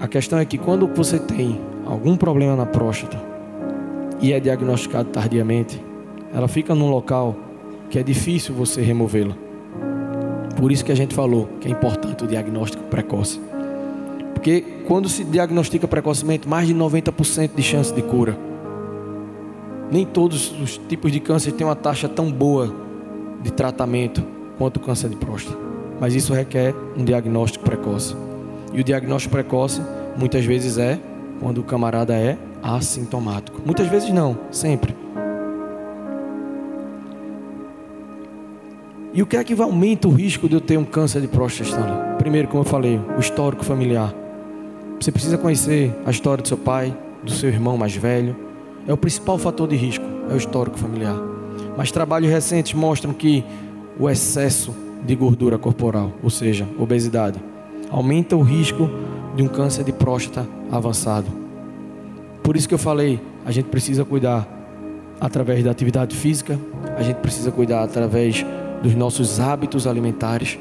A 0.00 0.08
questão 0.08 0.38
é 0.38 0.44
que 0.44 0.58
quando 0.58 0.88
você 0.88 1.18
tem 1.18 1.60
algum 1.86 2.16
problema 2.16 2.56
na 2.56 2.66
próstata 2.66 3.20
e 4.20 4.32
é 4.32 4.40
diagnosticado 4.40 5.10
tardiamente, 5.10 5.80
ela 6.32 6.48
fica 6.48 6.74
num 6.74 6.90
local 6.90 7.36
que 7.88 7.98
é 7.98 8.02
difícil 8.02 8.54
você 8.54 8.80
removê-la. 8.80 9.34
Por 10.56 10.72
isso 10.72 10.84
que 10.84 10.92
a 10.92 10.96
gente 10.96 11.14
falou 11.14 11.48
que 11.60 11.68
é 11.68 11.70
importante 11.70 12.24
o 12.24 12.26
diagnóstico 12.26 12.82
precoce. 12.84 13.40
Porque 14.34 14.62
quando 14.86 15.08
se 15.08 15.22
diagnostica 15.22 15.86
precocemente, 15.86 16.48
mais 16.48 16.66
de 16.66 16.74
90% 16.74 17.50
de 17.54 17.62
chance 17.62 17.92
de 17.92 18.02
cura. 18.02 18.36
Nem 19.90 20.06
todos 20.06 20.52
os 20.60 20.78
tipos 20.78 21.10
de 21.10 21.18
câncer 21.20 21.52
têm 21.52 21.66
uma 21.66 21.76
taxa 21.76 22.08
tão 22.08 22.30
boa 22.30 22.72
de 23.42 23.52
tratamento 23.52 24.22
quanto 24.56 24.76
o 24.76 24.80
câncer 24.80 25.08
de 25.08 25.16
próstata. 25.16 25.58
Mas 26.00 26.14
isso 26.14 26.32
requer 26.32 26.74
um 26.96 27.04
diagnóstico 27.04 27.64
precoce. 27.64 28.14
E 28.72 28.80
o 28.80 28.84
diagnóstico 28.84 29.32
precoce 29.32 29.82
muitas 30.16 30.44
vezes 30.44 30.78
é 30.78 30.98
quando 31.40 31.58
o 31.58 31.64
camarada 31.64 32.14
é 32.14 32.38
assintomático. 32.62 33.60
Muitas 33.64 33.86
vezes 33.88 34.10
não, 34.10 34.38
sempre. 34.50 34.94
E 39.12 39.22
o 39.22 39.26
que 39.26 39.36
é 39.36 39.42
que 39.42 39.60
aumenta 39.60 40.06
o 40.06 40.12
risco 40.12 40.48
de 40.48 40.54
eu 40.54 40.60
ter 40.60 40.76
um 40.76 40.84
câncer 40.84 41.20
de 41.20 41.26
próstata? 41.26 42.16
Primeiro, 42.16 42.46
como 42.46 42.60
eu 42.60 42.66
falei, 42.66 43.00
o 43.16 43.20
histórico 43.20 43.64
familiar. 43.64 44.14
Você 45.00 45.10
precisa 45.10 45.36
conhecer 45.36 45.92
a 46.06 46.10
história 46.10 46.42
do 46.42 46.48
seu 46.48 46.58
pai, 46.58 46.96
do 47.22 47.30
seu 47.30 47.48
irmão 47.48 47.76
mais 47.76 47.96
velho. 47.96 48.36
É 48.86 48.92
o 48.92 48.96
principal 48.96 49.38
fator 49.38 49.68
de 49.68 49.76
risco, 49.76 50.04
é 50.30 50.34
o 50.34 50.36
histórico 50.36 50.78
familiar. 50.78 51.16
Mas 51.76 51.90
trabalhos 51.90 52.30
recentes 52.30 52.74
mostram 52.74 53.12
que 53.12 53.44
o 53.98 54.08
excesso 54.08 54.74
de 55.04 55.14
gordura 55.14 55.58
corporal, 55.58 56.12
ou 56.22 56.30
seja, 56.30 56.66
obesidade, 56.78 57.40
aumenta 57.90 58.36
o 58.36 58.42
risco 58.42 58.90
de 59.34 59.42
um 59.42 59.48
câncer 59.48 59.84
de 59.84 59.92
próstata 59.92 60.46
avançado. 60.70 61.26
Por 62.42 62.56
isso 62.56 62.68
que 62.68 62.74
eu 62.74 62.78
falei, 62.78 63.20
a 63.44 63.50
gente 63.50 63.66
precisa 63.66 64.04
cuidar 64.04 64.48
através 65.20 65.62
da 65.62 65.70
atividade 65.70 66.16
física, 66.16 66.58
a 66.96 67.02
gente 67.02 67.16
precisa 67.16 67.50
cuidar 67.50 67.82
através 67.82 68.44
dos 68.82 68.94
nossos 68.94 69.38
hábitos 69.38 69.86
alimentares, 69.86 70.58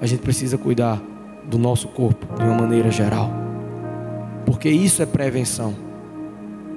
a 0.00 0.06
gente 0.06 0.20
precisa 0.20 0.58
cuidar 0.58 1.00
do 1.48 1.58
nosso 1.58 1.88
corpo 1.88 2.26
de 2.36 2.42
uma 2.42 2.56
maneira 2.56 2.90
geral. 2.90 3.30
Porque 4.44 4.68
isso 4.68 5.02
é 5.02 5.06
prevenção. 5.06 5.74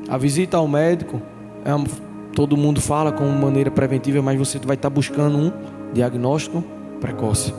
A 0.08 0.18
visita 0.18 0.58
ao 0.58 0.68
médico, 0.68 1.22
é 1.66 1.74
uma, 1.74 1.86
todo 2.34 2.56
mundo 2.56 2.80
fala 2.80 3.12
como 3.12 3.30
maneira 3.30 3.70
preventiva, 3.70 4.22
mas 4.22 4.38
você 4.38 4.58
vai 4.60 4.76
estar 4.76 4.90
buscando 4.90 5.38
um 5.38 5.52
diagnóstico 5.94 6.64
precoce. 7.02 7.54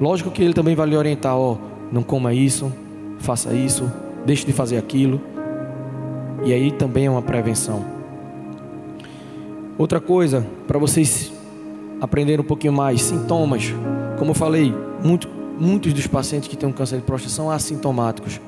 Lógico 0.00 0.30
que 0.30 0.42
ele 0.42 0.54
também 0.54 0.74
vai 0.74 0.88
lhe 0.88 0.96
orientar, 0.96 1.36
ó, 1.36 1.56
não 1.90 2.02
coma 2.02 2.32
isso, 2.32 2.72
faça 3.18 3.52
isso, 3.52 3.90
deixe 4.24 4.46
de 4.46 4.52
fazer 4.52 4.78
aquilo. 4.78 5.20
E 6.44 6.52
aí 6.52 6.70
também 6.70 7.06
é 7.06 7.10
uma 7.10 7.22
prevenção. 7.22 7.84
Outra 9.78 10.00
coisa, 10.00 10.46
para 10.66 10.78
vocês 10.78 11.32
aprender 12.02 12.40
um 12.40 12.44
pouquinho 12.44 12.72
mais. 12.72 13.00
Sintomas. 13.00 13.72
Como 14.18 14.32
eu 14.32 14.34
falei, 14.34 14.74
muito, 15.04 15.28
muitos 15.58 15.92
dos 15.92 16.06
pacientes 16.06 16.48
que 16.48 16.56
têm 16.56 16.68
um 16.68 16.72
câncer 16.72 16.96
de 16.96 17.02
próstata 17.02 17.32
são 17.32 17.50
assintomáticos. 17.50 18.40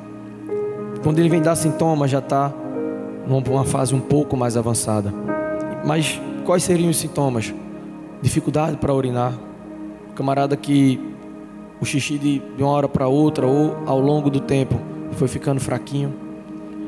Quando 1.03 1.19
ele 1.21 1.29
vem 1.29 1.41
dar 1.41 1.55
sintomas, 1.55 2.11
já 2.11 2.19
está 2.19 2.53
numa 3.27 3.65
fase 3.65 3.95
um 3.95 4.01
pouco 4.01 4.37
mais 4.37 4.57
avançada. 4.57 5.13
Mas 5.85 6.21
quais 6.45 6.63
seriam 6.63 6.91
os 6.91 6.97
sintomas? 6.97 7.53
Dificuldade 8.23 8.77
para 8.77 8.95
urinar. 8.95 9.35
Camarada 10.15 10.57
que 10.57 11.01
o 11.81 11.85
xixi 11.85 12.19
de, 12.19 12.39
de 12.57 12.63
uma 12.63 12.71
hora 12.71 12.89
para 12.89 13.09
outra 13.09 13.47
ou 13.47 13.77
ao 13.87 14.01
longo 14.01 14.31
do 14.31 14.41
tempo 14.41 14.79
foi 15.13 15.29
ficando 15.29 15.61
fraquinho. 15.61 16.13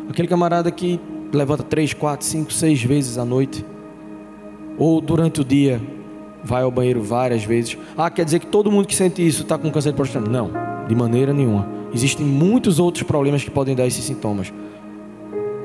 Aquele 0.08 0.28
camarada 0.28 0.70
que 0.70 1.00
levanta 1.32 1.62
três, 1.62 1.92
quatro, 1.92 2.26
cinco, 2.26 2.52
seis 2.52 2.82
vezes 2.82 3.18
à 3.18 3.24
noite. 3.24 3.64
Ou 4.78 5.00
durante 5.00 5.40
o 5.40 5.44
dia 5.44 5.80
vai 6.44 6.62
ao 6.62 6.70
banheiro 6.70 7.02
várias 7.02 7.44
vezes. 7.44 7.76
Ah, 7.96 8.08
quer 8.08 8.24
dizer 8.24 8.38
que 8.38 8.46
todo 8.46 8.70
mundo 8.70 8.86
que 8.86 8.94
sente 8.94 9.26
isso 9.26 9.42
está 9.42 9.58
com 9.58 9.70
câncer 9.70 9.90
de 9.90 9.96
próstata? 9.96 10.28
Não, 10.28 10.50
de 10.86 10.94
maneira 10.94 11.32
nenhuma. 11.32 11.68
Existem 11.92 12.24
muitos 12.24 12.78
outros 12.78 13.02
problemas 13.02 13.42
que 13.42 13.50
podem 13.50 13.74
dar 13.74 13.86
esses 13.86 14.04
sintomas. 14.04 14.52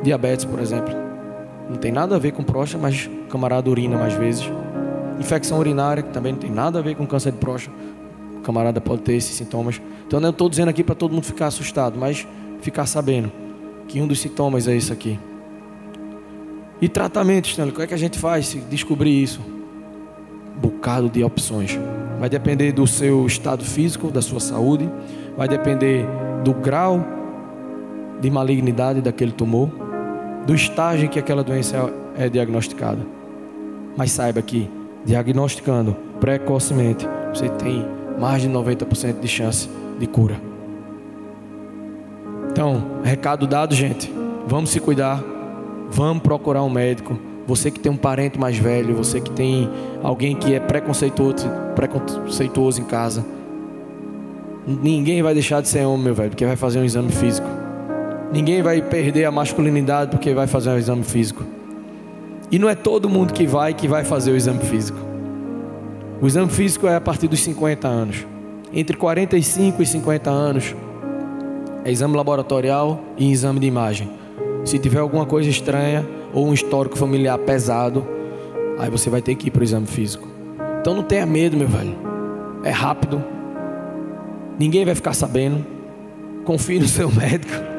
Diabetes, 0.03 0.45
por 0.45 0.59
exemplo. 0.59 0.93
Não 1.69 1.77
tem 1.77 1.91
nada 1.91 2.15
a 2.15 2.19
ver 2.19 2.31
com 2.31 2.43
próstata, 2.43 2.81
mas 2.81 3.05
o 3.07 3.27
camarada 3.27 3.69
urina 3.69 3.97
mais 3.97 4.13
vezes. 4.13 4.49
Infecção 5.19 5.59
urinária, 5.59 6.03
que 6.03 6.09
também 6.09 6.33
não 6.33 6.39
tem 6.39 6.51
nada 6.51 6.79
a 6.79 6.81
ver 6.81 6.95
com 6.95 7.05
câncer 7.05 7.31
de 7.31 7.37
próstata. 7.37 7.75
O 8.37 8.41
camarada 8.41 8.81
pode 8.81 9.01
ter 9.03 9.13
esses 9.13 9.35
sintomas. 9.35 9.81
Então 10.07 10.19
eu 10.19 10.29
estou 10.29 10.49
dizendo 10.49 10.69
aqui 10.69 10.83
para 10.83 10.95
todo 10.95 11.13
mundo 11.13 11.25
ficar 11.25 11.47
assustado, 11.47 11.97
mas 11.97 12.27
ficar 12.61 12.85
sabendo 12.85 13.31
que 13.87 14.01
um 14.01 14.07
dos 14.07 14.19
sintomas 14.19 14.67
é 14.67 14.75
isso 14.75 14.91
aqui. 14.91 15.19
E 16.81 16.89
tratamento, 16.89 17.47
Stanley, 17.47 17.71
como 17.71 17.83
é 17.83 17.87
que 17.87 17.93
a 17.93 17.97
gente 17.97 18.17
faz 18.17 18.47
se 18.47 18.57
descobrir 18.59 19.21
isso? 19.21 19.39
bocado 20.61 21.09
de 21.09 21.23
opções. 21.23 21.77
Vai 22.19 22.29
depender 22.29 22.71
do 22.71 22.85
seu 22.85 23.25
estado 23.25 23.63
físico, 23.65 24.11
da 24.11 24.21
sua 24.21 24.39
saúde, 24.39 24.89
vai 25.35 25.47
depender 25.47 26.05
do 26.43 26.53
grau 26.53 27.03
de 28.19 28.29
malignidade 28.29 29.01
daquele 29.01 29.31
tumor, 29.31 29.69
do 30.45 30.55
estágio 30.55 31.05
em 31.05 31.09
que 31.09 31.19
aquela 31.19 31.43
doença 31.43 31.91
é 32.17 32.29
diagnosticada. 32.29 32.99
Mas 33.95 34.11
saiba 34.11 34.41
que 34.41 34.69
diagnosticando 35.05 35.95
precocemente, 36.19 37.07
você 37.33 37.49
tem 37.49 37.85
mais 38.19 38.41
de 38.41 38.49
90% 38.49 39.19
de 39.19 39.27
chance 39.27 39.69
de 39.99 40.07
cura. 40.07 40.35
Então, 42.51 42.83
recado 43.03 43.47
dado, 43.47 43.73
gente. 43.73 44.11
Vamos 44.47 44.69
se 44.69 44.79
cuidar. 44.79 45.23
Vamos 45.89 46.23
procurar 46.23 46.63
um 46.63 46.69
médico 46.69 47.17
você 47.51 47.71
que 47.71 47.79
tem 47.79 47.91
um 47.91 47.97
parente 47.97 48.39
mais 48.39 48.57
velho, 48.57 48.95
você 48.95 49.19
que 49.19 49.31
tem 49.31 49.69
alguém 50.03 50.35
que 50.35 50.53
é 50.53 50.59
preconceituoso, 50.59 51.49
preconceituoso 51.75 52.79
em 52.79 52.85
casa. 52.85 53.25
Ninguém 54.65 55.21
vai 55.21 55.33
deixar 55.33 55.61
de 55.61 55.67
ser 55.67 55.85
homem, 55.85 56.05
meu 56.05 56.13
velho, 56.13 56.29
porque 56.29 56.45
vai 56.45 56.55
fazer 56.55 56.79
um 56.79 56.85
exame 56.85 57.11
físico. 57.11 57.47
Ninguém 58.31 58.61
vai 58.61 58.81
perder 58.81 59.25
a 59.25 59.31
masculinidade 59.31 60.11
porque 60.11 60.33
vai 60.33 60.47
fazer 60.47 60.69
um 60.69 60.77
exame 60.77 61.03
físico. 61.03 61.43
E 62.49 62.57
não 62.57 62.69
é 62.69 62.75
todo 62.75 63.09
mundo 63.09 63.33
que 63.33 63.45
vai 63.45 63.73
que 63.73 63.87
vai 63.87 64.03
fazer 64.03 64.31
o 64.31 64.35
exame 64.35 64.59
físico. 64.59 64.97
O 66.21 66.27
exame 66.27 66.49
físico 66.49 66.87
é 66.87 66.95
a 66.95 67.01
partir 67.01 67.27
dos 67.27 67.41
50 67.41 67.87
anos. 67.87 68.25
Entre 68.73 68.95
45 68.95 69.81
e 69.81 69.85
50 69.85 70.29
anos 70.29 70.75
é 71.83 71.91
exame 71.91 72.15
laboratorial 72.15 73.01
e 73.17 73.31
exame 73.31 73.59
de 73.59 73.67
imagem. 73.67 74.09
Se 74.63 74.79
tiver 74.79 74.99
alguma 74.99 75.25
coisa 75.25 75.49
estranha, 75.49 76.05
ou 76.33 76.47
um 76.47 76.53
histórico 76.53 76.97
familiar 76.97 77.37
pesado, 77.39 78.07
aí 78.79 78.89
você 78.89 79.09
vai 79.09 79.21
ter 79.21 79.35
que 79.35 79.47
ir 79.47 79.51
para 79.51 79.61
o 79.61 79.63
exame 79.63 79.87
físico. 79.87 80.27
Então 80.79 80.93
não 80.93 81.03
tenha 81.03 81.25
medo, 81.25 81.57
meu 81.57 81.67
velho. 81.67 81.95
É 82.63 82.71
rápido. 82.71 83.23
Ninguém 84.57 84.85
vai 84.85 84.95
ficar 84.95 85.13
sabendo. 85.13 85.65
Confie 86.45 86.79
no 86.79 86.87
seu 86.87 87.11
médico. 87.13 87.70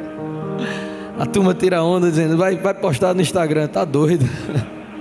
A 1.23 1.27
turma 1.27 1.55
tira 1.55 1.83
onda 1.83 2.11
dizendo, 2.11 2.37
vai, 2.37 2.57
vai 2.57 2.75
postar 2.75 3.15
no 3.15 3.23
Instagram, 3.23 3.69
tá 3.69 3.85
doido. 3.85 4.29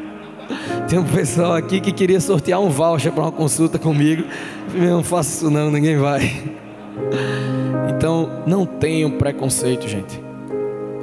Tem 0.88 1.00
um 1.00 1.04
pessoal 1.04 1.54
aqui 1.54 1.82
que 1.82 1.92
queria 1.92 2.20
sortear 2.20 2.62
um 2.62 2.70
voucher 2.70 3.12
para 3.12 3.24
uma 3.24 3.32
consulta 3.32 3.80
comigo. 3.80 4.24
Eu 4.76 4.92
não 4.92 5.04
faço 5.04 5.32
isso 5.32 5.50
não, 5.50 5.72
ninguém 5.72 5.98
vai. 5.98 6.22
Então, 7.96 8.42
não 8.48 8.66
tenham 8.66 9.12
preconceito, 9.12 9.88
gente 9.88 10.20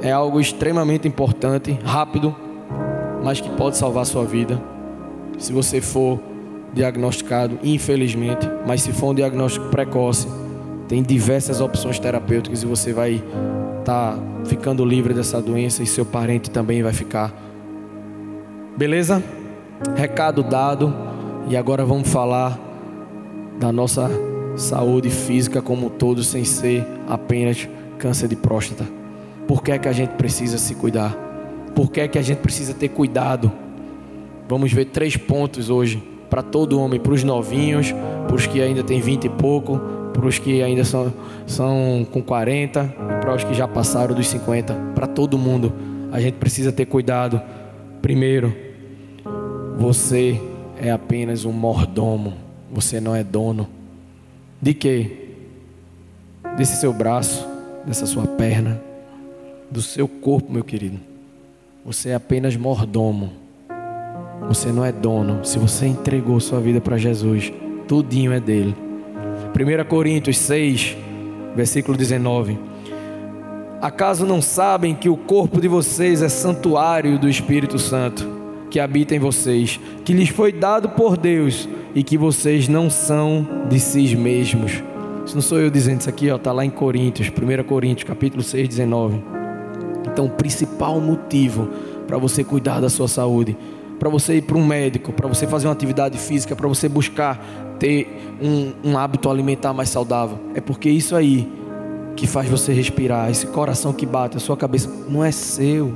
é 0.01 0.11
algo 0.11 0.39
extremamente 0.39 1.07
importante, 1.07 1.77
rápido, 1.83 2.35
mas 3.23 3.41
que 3.41 3.49
pode 3.49 3.77
salvar 3.77 4.03
a 4.03 4.05
sua 4.05 4.23
vida. 4.23 4.61
Se 5.37 5.51
você 5.51 5.81
for 5.81 6.19
diagnosticado, 6.73 7.59
infelizmente, 7.63 8.47
mas 8.65 8.81
se 8.81 8.91
for 8.91 9.11
um 9.11 9.15
diagnóstico 9.15 9.67
precoce, 9.69 10.27
tem 10.87 11.03
diversas 11.03 11.61
opções 11.61 11.99
terapêuticas 11.99 12.63
e 12.63 12.65
você 12.65 12.93
vai 12.93 13.21
estar 13.89 14.15
tá 14.15 14.45
ficando 14.45 14.85
livre 14.85 15.15
dessa 15.15 15.41
doença 15.41 15.81
e 15.81 15.87
seu 15.87 16.05
parente 16.05 16.51
também 16.51 16.83
vai 16.83 16.93
ficar. 16.93 17.33
Beleza? 18.77 19.23
Recado 19.95 20.43
dado. 20.43 20.93
E 21.47 21.57
agora 21.57 21.83
vamos 21.83 22.07
falar 22.07 22.59
da 23.59 23.71
nossa 23.71 24.09
saúde 24.55 25.09
física 25.09 25.61
como 25.61 25.87
um 25.87 25.89
todo, 25.89 26.23
sem 26.23 26.45
ser 26.45 26.85
apenas 27.07 27.67
câncer 27.97 28.27
de 28.27 28.35
próstata. 28.35 28.85
Por 29.47 29.63
que 29.63 29.71
é 29.71 29.79
que 29.79 29.87
a 29.87 29.91
gente 29.91 30.11
precisa 30.11 30.59
se 30.59 30.75
cuidar? 30.75 31.17
Por 31.73 31.91
que 31.91 32.01
é 32.01 32.07
que 32.07 32.19
a 32.19 32.21
gente 32.21 32.39
precisa 32.39 32.73
ter 32.75 32.89
cuidado? 32.89 33.51
Vamos 34.47 34.71
ver 34.71 34.85
três 34.85 35.17
pontos 35.17 35.71
hoje 35.71 36.03
para 36.29 36.43
todo 36.43 36.79
homem, 36.79 36.99
para 36.99 37.13
os 37.13 37.23
novinhos, 37.23 37.91
para 38.27 38.35
os 38.35 38.45
que 38.45 38.61
ainda 38.61 38.83
têm 38.83 39.01
20 39.01 39.25
e 39.25 39.29
pouco, 39.29 39.81
para 40.19 40.27
os 40.27 40.37
que 40.37 40.61
ainda 40.61 40.83
são, 40.83 41.13
são 41.47 42.05
com 42.11 42.21
40 42.21 42.83
e 42.83 43.21
para 43.21 43.35
os 43.35 43.43
que 43.45 43.53
já 43.53 43.65
passaram 43.65 44.13
dos 44.13 44.27
50. 44.27 44.73
Para 44.93 45.07
todo 45.07 45.37
mundo, 45.37 45.71
a 46.11 46.19
gente 46.19 46.35
precisa 46.35 46.73
ter 46.73 46.85
cuidado. 46.85 47.41
Primeiro, 48.01 48.53
você 49.77 50.39
é 50.77 50.91
apenas 50.91 51.45
um 51.45 51.53
mordomo, 51.53 52.33
você 52.69 52.99
não 52.99 53.15
é 53.15 53.23
dono. 53.23 53.69
De 54.61 54.73
quê? 54.73 55.29
Desse 56.57 56.75
seu 56.75 56.91
braço, 56.91 57.47
dessa 57.85 58.05
sua 58.05 58.27
perna, 58.27 58.81
do 59.71 59.81
seu 59.81 60.05
corpo, 60.05 60.51
meu 60.51 60.65
querido. 60.65 60.99
Você 61.85 62.09
é 62.09 62.15
apenas 62.15 62.57
mordomo. 62.57 63.31
Você 64.49 64.69
não 64.69 64.83
é 64.83 64.91
dono. 64.91 65.45
Se 65.45 65.57
você 65.57 65.85
entregou 65.85 66.41
sua 66.41 66.59
vida 66.59 66.81
para 66.81 66.97
Jesus, 66.97 67.53
tudinho 67.87 68.33
é 68.33 68.39
dele. 68.41 68.88
1 69.49 69.85
Coríntios 69.85 70.37
6, 70.37 70.95
versículo 71.55 71.97
19. 71.97 72.57
Acaso 73.81 74.25
não 74.25 74.41
sabem 74.41 74.93
que 74.93 75.09
o 75.09 75.17
corpo 75.17 75.59
de 75.61 75.67
vocês 75.67 76.21
é 76.21 76.29
santuário 76.29 77.17
do 77.17 77.29
Espírito 77.29 77.79
Santo, 77.79 78.27
que 78.69 78.79
habita 78.79 79.15
em 79.15 79.19
vocês, 79.19 79.79
que 80.03 80.13
lhes 80.13 80.29
foi 80.29 80.51
dado 80.51 80.89
por 80.89 81.17
Deus 81.17 81.67
e 81.95 82.03
que 82.03 82.17
vocês 82.17 82.67
não 82.67 82.89
são 82.89 83.47
de 83.69 83.79
si 83.79 84.15
mesmos? 84.15 84.83
Isso 85.25 85.35
não 85.35 85.41
sou 85.41 85.59
eu 85.59 85.69
dizendo 85.69 86.01
isso 86.01 86.09
aqui, 86.09 86.27
está 86.27 86.51
lá 86.51 86.65
em 86.65 86.69
Coríntios, 86.69 87.29
1 87.29 87.63
Coríntios, 87.63 88.07
capítulo 88.07 88.43
6, 88.43 88.67
19. 88.67 89.21
Então, 90.11 90.25
o 90.25 90.29
principal 90.29 90.99
motivo 90.99 91.69
para 92.07 92.17
você 92.17 92.43
cuidar 92.43 92.79
da 92.79 92.89
sua 92.89 93.07
saúde, 93.07 93.55
para 93.99 94.09
você 94.09 94.37
ir 94.37 94.41
para 94.41 94.57
um 94.57 94.65
médico, 94.65 95.13
para 95.13 95.27
você 95.27 95.45
fazer 95.45 95.67
uma 95.67 95.73
atividade 95.73 96.17
física, 96.17 96.55
para 96.55 96.67
você 96.67 96.89
buscar 96.89 97.39
ter 97.79 98.37
um, 98.41 98.91
um 98.91 98.97
hábito 98.97 99.29
alimentar 99.29 99.73
mais 99.73 99.89
saudável, 99.89 100.37
é 100.53 100.61
porque 100.61 100.89
isso 100.89 101.15
aí 101.15 101.49
que 102.15 102.27
faz 102.27 102.49
você 102.49 102.73
respirar, 102.73 103.31
esse 103.31 103.47
coração 103.47 103.93
que 103.93 104.05
bate, 104.05 104.35
a 104.35 104.39
sua 104.41 104.57
cabeça, 104.57 104.89
não 105.07 105.23
é 105.23 105.31
seu. 105.31 105.93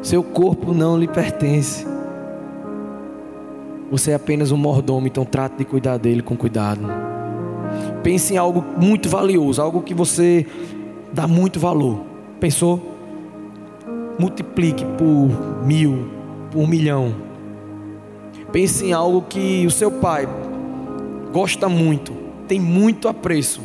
Seu 0.00 0.22
corpo 0.22 0.72
não 0.72 0.98
lhe 0.98 1.06
pertence. 1.06 1.86
Você 3.90 4.12
é 4.12 4.14
apenas 4.14 4.50
um 4.50 4.56
mordomo, 4.56 5.06
então 5.06 5.24
trate 5.26 5.56
de 5.58 5.64
cuidar 5.66 5.98
dele 5.98 6.22
com 6.22 6.36
cuidado. 6.36 6.80
Pense 8.02 8.32
em 8.32 8.38
algo 8.38 8.64
muito 8.78 9.08
valioso, 9.08 9.60
algo 9.60 9.82
que 9.82 9.92
você 9.92 10.46
dá 11.12 11.26
muito 11.26 11.60
valor. 11.60 12.00
Pensou? 12.40 12.80
Multiplique 14.18 14.84
por 14.96 15.66
mil, 15.66 16.08
por 16.50 16.60
um 16.60 16.66
milhão. 16.66 17.27
Pense 18.52 18.84
em 18.86 18.92
algo 18.92 19.22
que 19.22 19.66
o 19.66 19.70
seu 19.70 19.90
pai 19.90 20.26
gosta 21.32 21.68
muito, 21.68 22.12
tem 22.46 22.58
muito 22.58 23.08
apreço 23.08 23.60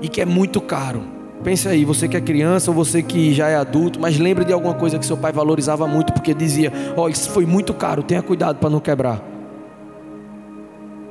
e 0.00 0.08
que 0.08 0.20
é 0.20 0.24
muito 0.24 0.60
caro. 0.60 1.02
Pense 1.44 1.68
aí, 1.68 1.84
você 1.84 2.06
que 2.06 2.16
é 2.16 2.20
criança 2.20 2.70
ou 2.70 2.74
você 2.74 3.02
que 3.02 3.34
já 3.34 3.48
é 3.48 3.56
adulto, 3.56 4.00
mas 4.00 4.18
lembre 4.18 4.44
de 4.44 4.52
alguma 4.52 4.74
coisa 4.74 4.98
que 4.98 5.04
seu 5.04 5.16
pai 5.16 5.32
valorizava 5.32 5.86
muito, 5.86 6.12
porque 6.12 6.32
dizia: 6.32 6.72
Ó, 6.96 7.02
oh, 7.04 7.08
isso 7.08 7.30
foi 7.30 7.44
muito 7.44 7.74
caro, 7.74 8.02
tenha 8.02 8.22
cuidado 8.22 8.58
para 8.58 8.70
não 8.70 8.80
quebrar. 8.80 9.20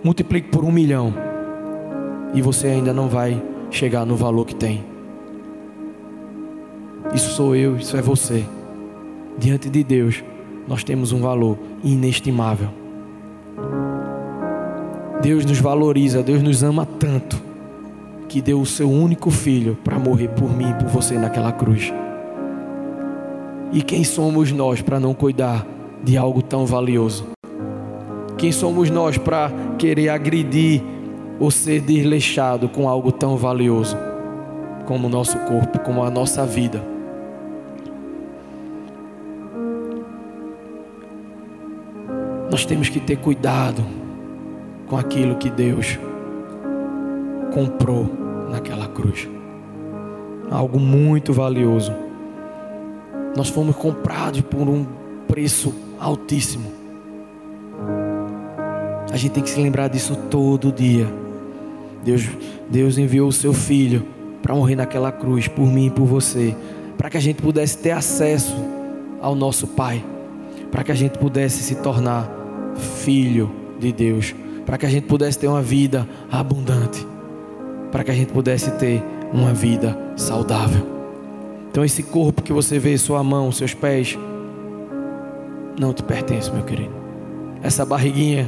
Multiplique 0.03 0.49
por 0.49 0.63
um 0.63 0.71
milhão 0.71 1.13
e 2.33 2.41
você 2.41 2.67
ainda 2.67 2.93
não 2.93 3.07
vai 3.07 3.41
chegar 3.69 4.05
no 4.05 4.15
valor 4.15 4.45
que 4.45 4.55
tem. 4.55 4.83
Isso 7.13 7.31
sou 7.31 7.55
eu, 7.55 7.75
isso 7.75 7.95
é 7.97 8.01
você. 8.01 8.45
Diante 9.37 9.69
de 9.69 9.83
Deus, 9.83 10.23
nós 10.71 10.85
temos 10.85 11.11
um 11.11 11.19
valor 11.19 11.57
inestimável. 11.83 12.69
Deus 15.21 15.43
nos 15.43 15.59
valoriza, 15.59 16.23
Deus 16.23 16.41
nos 16.41 16.63
ama 16.63 16.85
tanto, 16.85 17.41
que 18.29 18.41
deu 18.41 18.61
o 18.61 18.65
seu 18.65 18.89
único 18.89 19.29
filho 19.29 19.77
para 19.83 19.99
morrer 19.99 20.29
por 20.29 20.49
mim 20.49 20.69
e 20.69 20.73
por 20.75 20.87
você 20.87 21.17
naquela 21.17 21.51
cruz. 21.51 21.91
E 23.73 23.81
quem 23.81 24.05
somos 24.05 24.49
nós 24.53 24.81
para 24.81 24.97
não 24.97 25.13
cuidar 25.13 25.67
de 26.01 26.17
algo 26.17 26.41
tão 26.41 26.65
valioso? 26.65 27.27
Quem 28.37 28.53
somos 28.53 28.89
nós 28.89 29.17
para 29.17 29.51
querer 29.77 30.07
agredir 30.07 30.81
ou 31.37 31.51
ser 31.51 31.81
desleixado 31.81 32.69
com 32.69 32.87
algo 32.87 33.11
tão 33.11 33.35
valioso 33.35 33.97
como 34.85 35.07
o 35.07 35.09
nosso 35.09 35.37
corpo, 35.39 35.79
como 35.79 36.01
a 36.01 36.09
nossa 36.09 36.45
vida? 36.45 37.00
Nós 42.51 42.65
temos 42.65 42.89
que 42.89 42.99
ter 42.99 43.15
cuidado 43.15 43.81
com 44.85 44.97
aquilo 44.97 45.37
que 45.37 45.49
Deus 45.49 45.97
comprou 47.53 48.05
naquela 48.51 48.89
cruz. 48.89 49.29
Algo 50.49 50.77
muito 50.77 51.31
valioso. 51.31 51.93
Nós 53.37 53.47
fomos 53.47 53.73
comprados 53.77 54.41
por 54.41 54.67
um 54.67 54.85
preço 55.29 55.73
altíssimo. 55.97 56.69
A 59.09 59.15
gente 59.15 59.31
tem 59.31 59.43
que 59.43 59.49
se 59.49 59.61
lembrar 59.61 59.87
disso 59.87 60.17
todo 60.29 60.73
dia. 60.73 61.07
Deus, 62.03 62.27
Deus 62.69 62.97
enviou 62.97 63.29
o 63.29 63.33
seu 63.33 63.53
filho 63.53 64.05
para 64.43 64.53
morrer 64.53 64.75
naquela 64.75 65.09
cruz 65.09 65.47
por 65.47 65.67
mim 65.67 65.85
e 65.85 65.89
por 65.89 66.05
você, 66.05 66.53
para 66.97 67.09
que 67.09 67.15
a 67.15 67.21
gente 67.21 67.41
pudesse 67.41 67.77
ter 67.77 67.91
acesso 67.91 68.57
ao 69.21 69.35
nosso 69.35 69.67
Pai, 69.67 70.03
para 70.69 70.83
que 70.83 70.91
a 70.91 70.95
gente 70.95 71.17
pudesse 71.17 71.63
se 71.63 71.75
tornar 71.75 72.40
filho 72.75 73.51
de 73.79 73.91
Deus 73.91 74.33
para 74.65 74.77
que 74.77 74.85
a 74.85 74.89
gente 74.89 75.05
pudesse 75.07 75.37
ter 75.37 75.47
uma 75.47 75.61
vida 75.61 76.07
abundante, 76.31 77.05
para 77.91 78.03
que 78.03 78.11
a 78.11 78.13
gente 78.13 78.31
pudesse 78.31 78.71
ter 78.71 79.03
uma 79.33 79.53
vida 79.53 79.97
saudável. 80.15 80.85
Então, 81.69 81.83
esse 81.83 82.03
corpo 82.03 82.41
que 82.41 82.53
você 82.53 82.77
vê, 82.77 82.97
sua 82.97 83.23
mão, 83.23 83.51
seus 83.51 83.73
pés, 83.73 84.17
não 85.79 85.93
te 85.93 86.03
pertence, 86.03 86.51
meu 86.51 86.63
querido. 86.63 86.93
Essa 87.63 87.85
barriguinha 87.85 88.47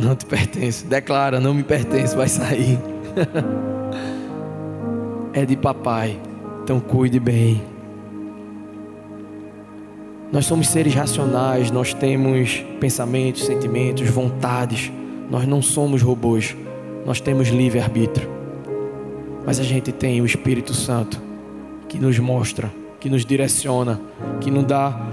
não 0.00 0.14
te 0.16 0.26
pertence. 0.26 0.84
Declara, 0.84 1.40
não 1.40 1.54
me 1.54 1.62
pertence, 1.62 2.16
vai 2.16 2.28
sair. 2.28 2.78
é 5.32 5.44
de 5.44 5.56
papai. 5.56 6.20
Então, 6.62 6.80
cuide 6.80 7.20
bem. 7.20 7.73
Nós 10.34 10.46
somos 10.46 10.66
seres 10.66 10.92
racionais, 10.92 11.70
nós 11.70 11.94
temos 11.94 12.64
pensamentos, 12.80 13.44
sentimentos, 13.44 14.10
vontades. 14.10 14.90
Nós 15.30 15.46
não 15.46 15.62
somos 15.62 16.02
robôs, 16.02 16.56
nós 17.06 17.20
temos 17.20 17.50
livre-arbítrio. 17.50 18.28
Mas 19.46 19.60
a 19.60 19.62
gente 19.62 19.92
tem 19.92 20.20
o 20.20 20.26
Espírito 20.26 20.74
Santo 20.74 21.22
que 21.88 22.00
nos 22.00 22.18
mostra, 22.18 22.68
que 22.98 23.08
nos 23.08 23.24
direciona, 23.24 24.00
que 24.40 24.50
nos 24.50 24.64
dá 24.64 25.06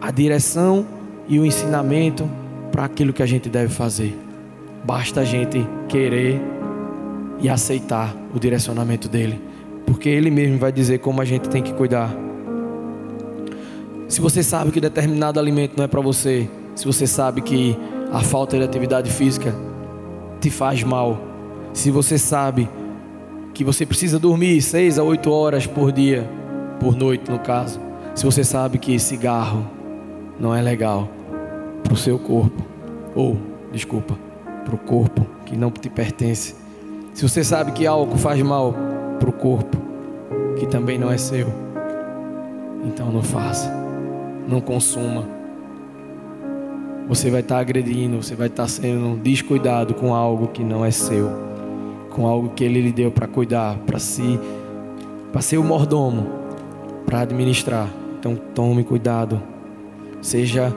a 0.00 0.12
direção 0.12 0.86
e 1.28 1.40
o 1.40 1.44
ensinamento 1.44 2.30
para 2.70 2.84
aquilo 2.84 3.12
que 3.12 3.22
a 3.24 3.26
gente 3.26 3.48
deve 3.48 3.74
fazer. 3.74 4.16
Basta 4.84 5.22
a 5.22 5.24
gente 5.24 5.66
querer 5.88 6.40
e 7.40 7.48
aceitar 7.48 8.14
o 8.32 8.38
direcionamento 8.38 9.08
dele, 9.08 9.40
porque 9.84 10.08
ele 10.08 10.30
mesmo 10.30 10.56
vai 10.56 10.70
dizer 10.70 11.00
como 11.00 11.20
a 11.20 11.24
gente 11.24 11.48
tem 11.48 11.60
que 11.60 11.72
cuidar. 11.72 12.27
Se 14.08 14.22
você 14.22 14.42
sabe 14.42 14.70
que 14.70 14.80
determinado 14.80 15.38
alimento 15.38 15.74
não 15.76 15.84
é 15.84 15.86
para 15.86 16.00
você, 16.00 16.48
se 16.74 16.86
você 16.86 17.06
sabe 17.06 17.42
que 17.42 17.76
a 18.10 18.20
falta 18.20 18.56
de 18.56 18.64
atividade 18.64 19.10
física 19.10 19.54
te 20.40 20.50
faz 20.50 20.82
mal, 20.82 21.20
se 21.74 21.90
você 21.90 22.16
sabe 22.16 22.70
que 23.52 23.62
você 23.62 23.84
precisa 23.84 24.18
dormir 24.18 24.62
seis 24.62 24.98
a 24.98 25.02
oito 25.02 25.30
horas 25.30 25.66
por 25.66 25.92
dia, 25.92 26.26
por 26.80 26.96
noite 26.96 27.30
no 27.30 27.38
caso, 27.38 27.78
se 28.14 28.24
você 28.24 28.42
sabe 28.42 28.78
que 28.78 28.98
cigarro 28.98 29.66
não 30.40 30.54
é 30.54 30.62
legal 30.62 31.06
para 31.84 31.92
o 31.92 31.96
seu 31.96 32.18
corpo, 32.18 32.64
ou, 33.14 33.36
desculpa, 33.70 34.16
para 34.64 34.74
o 34.74 34.78
corpo 34.78 35.26
que 35.44 35.54
não 35.54 35.70
te 35.70 35.90
pertence, 35.90 36.54
se 37.12 37.28
você 37.28 37.44
sabe 37.44 37.72
que 37.72 37.86
álcool 37.86 38.16
faz 38.16 38.40
mal 38.40 38.74
para 39.20 39.28
o 39.28 39.32
corpo 39.32 39.76
que 40.58 40.66
também 40.66 40.98
não 40.98 41.12
é 41.12 41.18
seu, 41.18 41.46
então 42.84 43.12
não 43.12 43.22
faça 43.22 43.77
não 44.48 44.60
consuma. 44.60 45.24
Você 47.06 47.30
vai 47.30 47.40
estar 47.40 47.58
agredindo, 47.58 48.22
você 48.22 48.34
vai 48.34 48.48
estar 48.48 48.66
sendo 48.66 49.18
descuidado 49.18 49.94
com 49.94 50.14
algo 50.14 50.48
que 50.48 50.64
não 50.64 50.84
é 50.84 50.90
seu, 50.90 51.30
com 52.10 52.26
algo 52.26 52.50
que 52.50 52.64
ele 52.64 52.80
lhe 52.80 52.92
deu 52.92 53.10
para 53.10 53.26
cuidar, 53.26 53.76
para 53.86 53.98
si, 53.98 54.38
para 55.30 55.42
ser 55.42 55.58
o 55.58 55.64
mordomo, 55.64 56.26
para 57.06 57.20
administrar. 57.20 57.88
Então 58.18 58.36
tome 58.54 58.82
cuidado. 58.82 59.40
Seja 60.20 60.74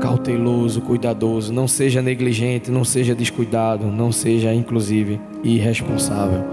cauteloso, 0.00 0.80
cuidadoso, 0.82 1.52
não 1.52 1.68
seja 1.68 2.02
negligente, 2.02 2.70
não 2.70 2.84
seja 2.84 3.14
descuidado, 3.14 3.86
não 3.86 4.10
seja 4.10 4.52
inclusive 4.52 5.20
irresponsável 5.42 6.44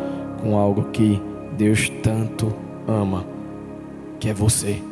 com 0.41 0.57
algo 0.57 0.85
que 0.91 1.21
Deus 1.57 1.89
tanto 2.01 2.53
ama, 2.87 3.25
que 4.19 4.29
é 4.29 4.33
você. 4.33 4.88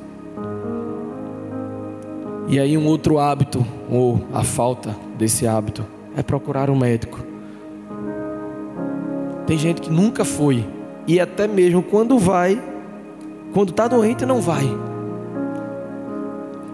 E 2.50 2.60
aí, 2.60 2.78
um 2.78 2.86
outro 2.88 3.20
hábito, 3.20 3.66
ou 3.92 4.22
a 4.34 4.42
falta 4.42 4.96
desse 5.18 5.46
hábito, 5.46 5.86
é 6.16 6.24
procurar 6.24 6.70
um 6.70 6.78
médico. 6.78 7.20
Tem 9.46 9.58
gente 9.58 9.82
que 9.82 9.92
nunca 9.92 10.24
foi, 10.24 10.66
e 11.06 11.20
até 11.20 11.46
mesmo 11.46 11.84
quando 11.84 12.18
vai, 12.18 12.62
quando 13.54 13.72
está 13.72 13.86
doente, 13.88 14.26
não 14.26 14.40
vai. 14.40 14.64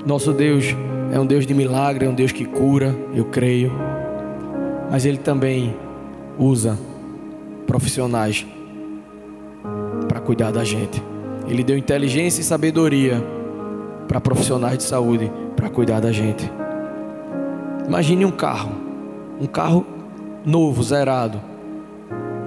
Nosso 0.06 0.32
Deus 0.32 0.76
é 1.12 1.20
um 1.20 1.26
Deus 1.26 1.46
de 1.46 1.56
milagre, 1.56 2.06
é 2.06 2.10
um 2.10 2.14
Deus 2.14 2.32
que 2.32 2.46
cura, 2.46 2.96
eu 3.16 3.26
creio, 3.26 3.72
mas 4.92 5.06
Ele 5.06 5.18
também 5.18 5.76
usa 6.38 6.78
profissionais 7.66 8.46
para 10.08 10.20
cuidar 10.20 10.52
da 10.52 10.64
gente. 10.64 11.02
Ele 11.48 11.64
deu 11.64 11.78
inteligência 11.78 12.42
e 12.42 12.44
sabedoria 12.44 13.24
para 14.08 14.22
profissionais 14.22 14.78
de 14.78 14.84
saúde 14.84 15.32
para 15.56 15.70
cuidar 15.70 16.00
da 16.00 16.12
gente. 16.12 16.52
Imagine 17.88 18.26
um 18.26 18.32
carro, 18.32 18.72
um 19.40 19.46
carro 19.46 19.86
novo, 20.46 20.82
zerado. 20.84 21.40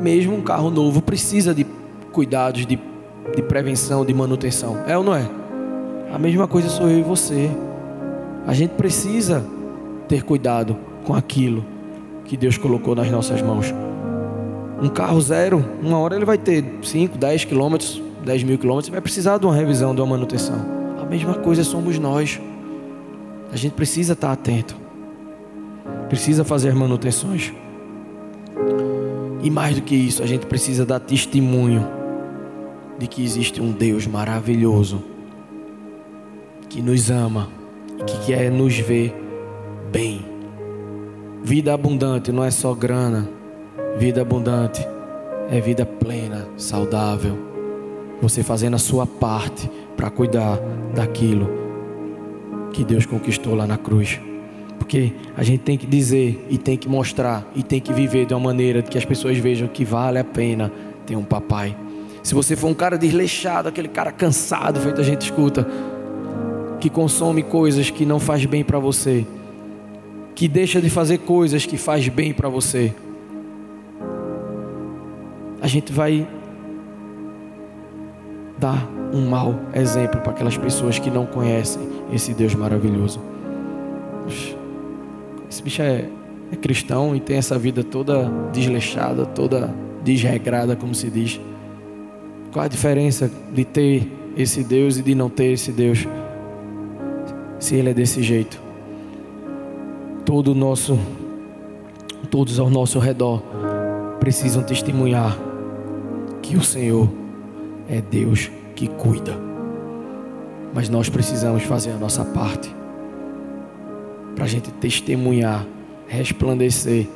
Mesmo 0.01 0.37
um 0.37 0.43
carro 0.43 0.71
novo 0.71 1.01
precisa 1.01 1.55
de 1.55 1.67
cuidados, 2.13 2.67
de, 2.67 2.79
de 3.35 3.43
prevenção, 3.43 4.05
de 4.05 4.13
manutenção. 4.13 4.79
É 4.87 4.97
ou 4.97 5.05
não 5.05 5.15
é? 5.15 5.29
A 6.13 6.19
mesma 6.19 6.47
coisa 6.47 6.69
sou 6.69 6.89
eu 6.89 6.99
e 6.99 7.03
você. 7.03 7.51
A 8.47 8.55
gente 8.55 8.71
precisa 8.71 9.45
ter 10.09 10.23
cuidado 10.23 10.77
com 11.05 11.15
aquilo 11.15 11.65
que 12.25 12.37
Deus 12.37 12.57
colocou 12.57 12.95
nas 12.95 13.11
nossas 13.11 13.43
mãos. 13.43 13.75
Um 14.81 14.89
carro 14.89 15.21
zero, 15.21 15.65
uma 15.83 15.99
hora 15.99 16.17
ele 16.17 16.25
vai 16.25 16.37
ter 16.37 16.65
5, 16.83 17.17
10 17.17 17.45
quilômetros, 17.45 18.03
10 18.25 18.43
mil 18.43 18.59
quilômetros, 18.59 18.91
vai 18.91 19.01
precisar 19.01 19.39
de 19.39 19.47
uma 19.47 19.55
revisão, 19.55 19.95
de 19.95 20.01
uma 20.01 20.09
manutenção. 20.09 20.57
A 21.01 21.05
mesma 21.05 21.35
coisa 21.35 21.65
somos 21.65 21.99
nós. 21.99 22.41
A 23.57 23.59
gente 23.59 23.73
precisa 23.73 24.13
estar 24.13 24.33
atento. 24.33 24.77
Precisa 26.11 26.45
fazer 26.45 26.75
manutenções. 26.75 27.55
E 29.43 29.49
mais 29.49 29.77
do 29.77 29.81
que 29.81 29.97
isso, 29.97 30.23
a 30.23 30.27
gente 30.27 30.45
precisa 30.45 30.85
dar 30.85 31.01
testemunho 31.01 31.89
de 32.99 33.07
que 33.07 33.25
existe 33.25 33.63
um 33.63 33.73
Deus 33.73 34.07
maravilhoso 34.07 35.03
que 36.69 36.83
nos 36.83 37.11
ama 37.11 37.49
que 38.07 38.27
quer 38.27 38.51
nos 38.51 38.77
ver 38.77 39.17
bem. 39.91 40.23
Vida 41.43 41.73
abundante 41.73 42.31
não 42.31 42.45
é 42.45 42.51
só 42.51 42.75
grana. 42.75 43.27
Vida 43.97 44.21
abundante 44.21 44.87
é 45.49 45.59
vida 45.63 45.87
plena, 45.87 46.47
saudável. 46.59 47.39
Você 48.21 48.43
fazendo 48.43 48.75
a 48.75 48.79
sua 48.79 49.07
parte 49.07 49.71
para 49.97 50.11
cuidar 50.11 50.59
daquilo 50.95 51.66
que 52.77 52.85
Deus 52.85 53.07
conquistou 53.07 53.55
lá 53.55 53.67
na 53.67 53.79
cruz. 53.79 54.21
Porque 54.79 55.13
a 55.35 55.43
gente 55.43 55.61
tem 55.61 55.79
que 55.79 55.87
dizer 55.87 56.47
e 56.51 56.59
tem 56.59 56.77
que 56.77 56.87
mostrar 56.87 57.51
e 57.57 57.63
tem 57.63 57.81
que 57.81 57.91
viver 57.91 58.27
de 58.27 58.35
uma 58.35 58.41
maneira 58.41 58.83
que 58.83 58.99
as 58.99 59.05
pessoas 59.05 59.39
vejam 59.39 59.67
que 59.67 59.83
vale 59.83 60.19
a 60.19 60.25
pena 60.25 60.71
ter 61.07 61.17
um 61.17 61.25
papai. 61.25 61.75
Se 62.23 62.35
você 62.35 62.55
for 62.55 62.69
um 62.69 62.75
cara 62.75 62.99
desleixado, 62.99 63.71
aquele 63.71 63.89
cara 63.89 64.13
cansado, 64.13 64.79
feito 64.79 65.01
a 65.01 65.05
gente 65.05 65.23
escuta, 65.23 65.67
que 66.79 66.91
consome 66.91 67.43
coisas 67.43 67.89
que 67.89 68.05
não 68.05 68.21
faz 68.21 68.45
bem 68.45 68.63
para 68.63 68.79
você, 68.79 69.27
que 70.35 70.47
deixa 70.47 70.79
de 70.79 70.91
fazer 70.91 71.19
coisas 71.19 71.65
que 71.65 71.79
faz 71.79 72.07
bem 72.09 72.35
para 72.35 72.51
você, 72.51 72.93
a 75.63 75.67
gente 75.67 75.95
vai 75.95 76.29
dar 78.59 78.89
um 79.13 79.29
mau 79.29 79.55
exemplo 79.75 80.21
para 80.21 80.33
aquelas 80.33 80.57
pessoas 80.57 80.99
que 80.99 81.11
não 81.11 81.27
conhecem 81.27 81.83
esse 82.13 82.33
Deus 82.33 82.55
maravilhoso. 82.55 83.21
Esse 85.49 85.63
bicho 85.63 85.83
é, 85.83 86.09
é 86.53 86.57
cristão 86.57 87.15
e 87.15 87.21
tem 87.21 87.37
essa 87.37 87.59
vida 87.59 87.85
toda 87.85 88.31
desleixada, 88.53 89.25
toda 89.27 89.73
desregrada, 90.03 90.75
como 90.75 90.95
se 90.95 91.11
diz. 91.11 91.41
Qual 92.53 92.65
a 92.65 92.69
diferença 92.69 93.31
de 93.53 93.65
ter 93.65 94.11
esse 94.37 94.65
Deus 94.65 94.99
e 94.99 95.03
de 95.03 95.15
não 95.15 95.29
ter 95.29 95.53
esse 95.53 95.73
Deus? 95.73 96.07
Se 97.59 97.77
ele 97.77 97.91
é 97.91 97.95
desse 97.95 98.23
jeito. 98.23 98.61
Todo 100.25 100.55
nosso 100.55 100.99
todos 102.31 102.59
ao 102.59 102.69
nosso 102.69 102.99
redor 102.99 103.41
precisam 104.19 104.63
testemunhar 104.63 105.39
que 106.43 106.57
o 106.57 106.63
Senhor 106.63 107.09
é 107.89 108.01
Deus 108.01 108.51
que 108.75 108.89
cuida. 108.89 109.37
Mas 110.75 110.89
nós 110.89 111.09
precisamos 111.09 111.63
fazer 111.63 111.93
a 111.93 111.97
nossa 111.97 112.25
parte 112.25 112.75
para 114.35 114.45
a 114.45 114.49
gente 114.49 114.71
testemunhar, 114.73 115.67
resplandecer 116.07 117.07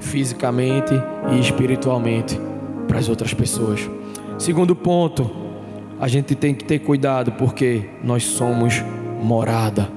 fisicamente 0.00 0.94
e 1.32 1.40
espiritualmente 1.40 2.38
para 2.86 2.98
as 2.98 3.08
outras 3.08 3.34
pessoas. 3.34 3.88
Segundo 4.38 4.76
ponto, 4.76 5.28
a 6.00 6.06
gente 6.06 6.34
tem 6.34 6.54
que 6.54 6.64
ter 6.64 6.78
cuidado 6.78 7.32
porque 7.32 7.82
nós 8.02 8.22
somos 8.24 8.82
morada. 9.20 9.90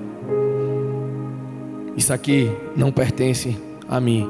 Isso 1.96 2.12
aqui 2.12 2.52
não 2.76 2.92
pertence 2.92 3.56
a 3.88 4.00
mim. 4.00 4.28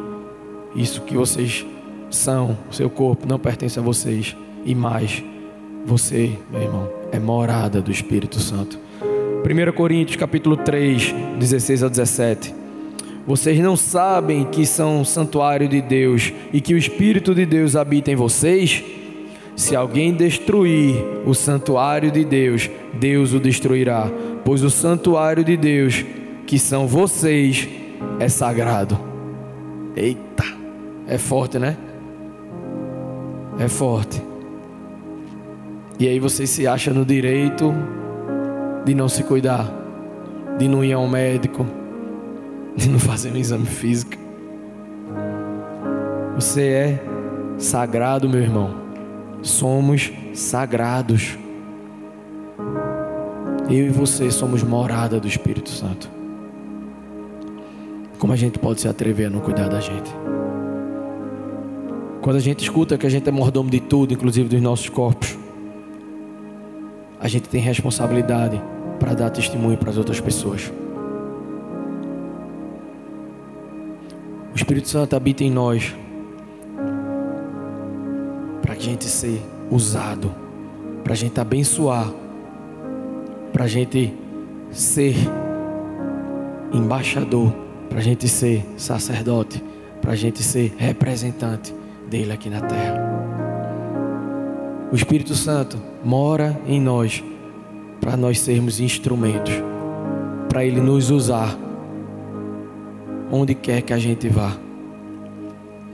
Isso 0.75 1.01
que 1.01 1.15
vocês 1.15 1.65
são, 2.09 2.57
seu 2.69 2.89
corpo 2.89 3.25
não 3.25 3.39
pertence 3.39 3.79
a 3.79 3.81
vocês. 3.81 4.35
E 4.65 4.75
mais, 4.75 5.23
você, 5.85 6.37
meu 6.51 6.61
irmão, 6.61 6.89
é 7.11 7.19
morada 7.19 7.81
do 7.81 7.91
Espírito 7.91 8.39
Santo. 8.39 8.77
1 9.43 9.71
Coríntios 9.73 10.17
capítulo 10.17 10.55
3, 10.55 11.13
16 11.39 11.83
a 11.83 11.87
17. 11.87 12.53
Vocês 13.25 13.59
não 13.59 13.75
sabem 13.75 14.45
que 14.45 14.65
são 14.65 15.03
santuário 15.05 15.67
de 15.67 15.81
Deus 15.81 16.33
e 16.51 16.61
que 16.61 16.73
o 16.73 16.77
Espírito 16.77 17.35
de 17.35 17.45
Deus 17.45 17.75
habita 17.75 18.11
em 18.11 18.15
vocês? 18.15 18.83
Se 19.55 19.75
alguém 19.75 20.13
destruir 20.13 20.95
o 21.25 21.33
santuário 21.33 22.11
de 22.11 22.23
Deus, 22.23 22.69
Deus 22.93 23.33
o 23.33 23.39
destruirá, 23.39 24.09
pois 24.43 24.63
o 24.63 24.69
santuário 24.69 25.43
de 25.43 25.55
Deus, 25.57 26.05
que 26.47 26.57
são 26.57 26.87
vocês, 26.87 27.67
é 28.19 28.27
sagrado. 28.27 28.97
Eita, 29.95 30.45
é 31.07 31.17
forte, 31.17 31.59
né? 31.59 31.77
É 33.59 33.67
forte. 33.67 34.30
E 36.01 36.07
aí 36.07 36.19
você 36.19 36.47
se 36.47 36.65
acha 36.65 36.91
no 36.91 37.05
direito 37.05 37.71
de 38.83 38.95
não 38.95 39.07
se 39.07 39.23
cuidar, 39.23 39.71
de 40.57 40.67
não 40.67 40.83
ir 40.83 40.93
ao 40.93 41.07
médico, 41.07 41.63
de 42.75 42.89
não 42.89 42.97
fazer 42.97 43.31
um 43.31 43.37
exame 43.37 43.67
físico. 43.67 44.17
Você 46.33 46.63
é 46.63 47.03
sagrado, 47.59 48.27
meu 48.27 48.41
irmão. 48.41 48.75
Somos 49.43 50.11
sagrados. 50.33 51.37
Eu 53.69 53.85
e 53.85 53.89
você 53.89 54.31
somos 54.31 54.63
morada 54.63 55.19
do 55.19 55.27
Espírito 55.27 55.69
Santo. 55.69 56.09
Como 58.17 58.33
a 58.33 58.35
gente 58.35 58.57
pode 58.57 58.81
se 58.81 58.87
atrever 58.87 59.27
a 59.27 59.29
não 59.29 59.39
cuidar 59.39 59.67
da 59.67 59.79
gente? 59.79 60.11
Quando 62.23 62.37
a 62.37 62.41
gente 62.41 62.63
escuta 62.63 62.97
que 62.97 63.05
a 63.05 63.09
gente 63.09 63.29
é 63.29 63.31
mordomo 63.31 63.69
de 63.69 63.79
tudo, 63.79 64.15
inclusive 64.15 64.49
dos 64.49 64.61
nossos 64.63 64.89
corpos, 64.89 65.37
a 67.21 67.27
gente 67.27 67.47
tem 67.47 67.61
responsabilidade 67.61 68.59
para 68.99 69.13
dar 69.13 69.29
testemunho 69.29 69.77
para 69.77 69.91
as 69.91 69.97
outras 69.97 70.19
pessoas. 70.19 70.71
O 74.51 74.55
Espírito 74.55 74.89
Santo 74.89 75.15
habita 75.15 75.43
em 75.43 75.51
nós 75.51 75.95
para 78.61 78.73
a 78.73 78.79
gente 78.79 79.05
ser 79.05 79.39
usado, 79.69 80.33
para 81.03 81.13
a 81.13 81.15
gente 81.15 81.39
abençoar, 81.39 82.11
para 83.53 83.65
a 83.65 83.67
gente 83.67 84.13
ser 84.71 85.15
embaixador, 86.73 87.53
para 87.87 87.99
a 87.99 88.01
gente 88.01 88.27
ser 88.27 88.65
sacerdote, 88.77 89.63
para 90.01 90.13
a 90.13 90.15
gente 90.15 90.41
ser 90.41 90.73
representante 90.77 91.73
dele 92.09 92.33
aqui 92.33 92.49
na 92.49 92.61
terra. 92.61 93.40
O 94.91 94.95
Espírito 94.95 95.33
Santo 95.33 95.77
mora 96.03 96.59
em 96.67 96.81
nós 96.81 97.23
para 98.01 98.17
nós 98.17 98.41
sermos 98.41 98.81
instrumentos, 98.81 99.53
para 100.49 100.65
ele 100.65 100.81
nos 100.81 101.09
usar 101.09 101.57
onde 103.31 103.55
quer 103.55 103.83
que 103.83 103.93
a 103.93 103.97
gente 103.97 104.27
vá. 104.27 104.51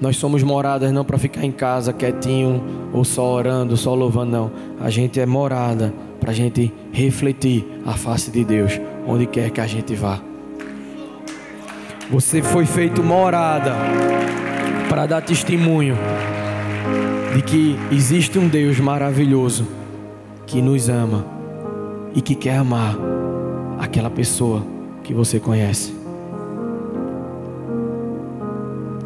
Nós 0.01 0.17
somos 0.17 0.41
moradas 0.41 0.91
não 0.91 1.05
para 1.05 1.19
ficar 1.19 1.43
em 1.43 1.51
casa 1.51 1.93
quietinho 1.93 2.63
ou 2.91 3.03
só 3.03 3.23
orando, 3.33 3.77
só 3.77 3.93
louvando, 3.93 4.31
não. 4.31 4.51
A 4.79 4.89
gente 4.89 5.19
é 5.19 5.27
morada 5.27 5.93
para 6.19 6.31
a 6.31 6.33
gente 6.33 6.73
refletir 6.91 7.67
a 7.85 7.93
face 7.93 8.31
de 8.31 8.43
Deus 8.43 8.81
onde 9.05 9.27
quer 9.27 9.51
que 9.51 9.61
a 9.61 9.67
gente 9.67 9.93
vá. 9.93 10.19
Você 12.09 12.41
foi 12.41 12.65
feito 12.65 13.03
morada 13.03 13.75
para 14.89 15.05
dar 15.05 15.21
testemunho 15.21 15.95
de 17.35 17.41
que 17.41 17.75
existe 17.91 18.39
um 18.39 18.47
Deus 18.47 18.79
maravilhoso 18.79 19.67
que 20.45 20.61
nos 20.61 20.89
ama 20.89 21.23
e 22.15 22.21
que 22.21 22.33
quer 22.33 22.57
amar 22.57 22.97
aquela 23.77 24.09
pessoa 24.09 24.65
que 25.03 25.13
você 25.13 25.39
conhece. 25.39 25.93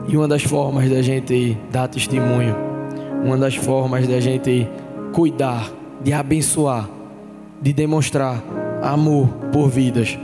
E 0.08 0.16
uma 0.16 0.28
das 0.28 0.44
formas 0.44 0.90
da 0.90 1.02
gente 1.02 1.58
dar 1.72 1.88
testemunho, 1.88 2.56
uma 3.24 3.38
das 3.38 3.56
formas 3.56 4.08
da 4.08 4.20
gente 4.20 4.68
cuidar, 5.14 5.70
de 6.04 6.14
abençoar, 6.14 6.90
de 7.62 7.74
demonstrar 7.74 8.44
amor 8.82 9.28
por 9.52 9.70
vidas, 9.70 10.18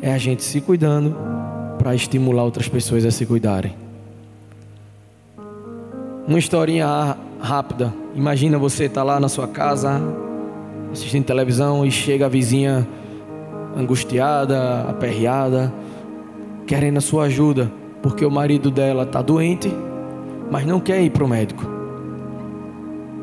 é 0.00 0.12
a 0.12 0.18
gente 0.18 0.42
se 0.42 0.60
cuidando 0.60 1.16
para 1.78 1.94
estimular 1.94 2.44
outras 2.44 2.68
pessoas 2.68 3.04
a 3.04 3.10
se 3.10 3.24
cuidarem. 3.24 3.81
Uma 6.32 6.38
historinha 6.38 7.14
rápida. 7.42 7.92
Imagina 8.14 8.56
você 8.56 8.84
estar 8.84 9.02
tá 9.02 9.04
lá 9.04 9.20
na 9.20 9.28
sua 9.28 9.46
casa, 9.46 10.00
assistindo 10.90 11.26
televisão 11.26 11.84
e 11.84 11.90
chega 11.90 12.24
a 12.24 12.28
vizinha 12.30 12.88
angustiada, 13.76 14.80
aperreada, 14.88 15.70
querendo 16.66 16.96
a 16.96 17.00
sua 17.02 17.24
ajuda, 17.24 17.70
porque 18.00 18.24
o 18.24 18.30
marido 18.30 18.70
dela 18.70 19.02
está 19.02 19.20
doente, 19.20 19.70
mas 20.50 20.64
não 20.64 20.80
quer 20.80 21.02
ir 21.02 21.10
para 21.10 21.22
o 21.22 21.28
médico. 21.28 21.66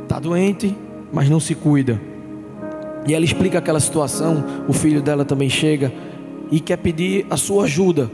Está 0.04 0.20
doente, 0.20 0.78
mas 1.12 1.28
não 1.32 1.40
se 1.40 1.56
cuida. 1.56 2.00
E 3.08 3.16
ela 3.16 3.26
explica 3.26 3.58
aquela 3.58 3.80
situação. 3.80 4.44
O 4.68 4.72
filho 4.72 5.02
dela 5.02 5.26
também 5.26 5.50
chega 5.50 5.92
e 6.52 6.60
quer 6.60 6.78
pedir 6.78 7.26
a 7.28 7.38
sua 7.38 7.64
ajuda 7.64 8.08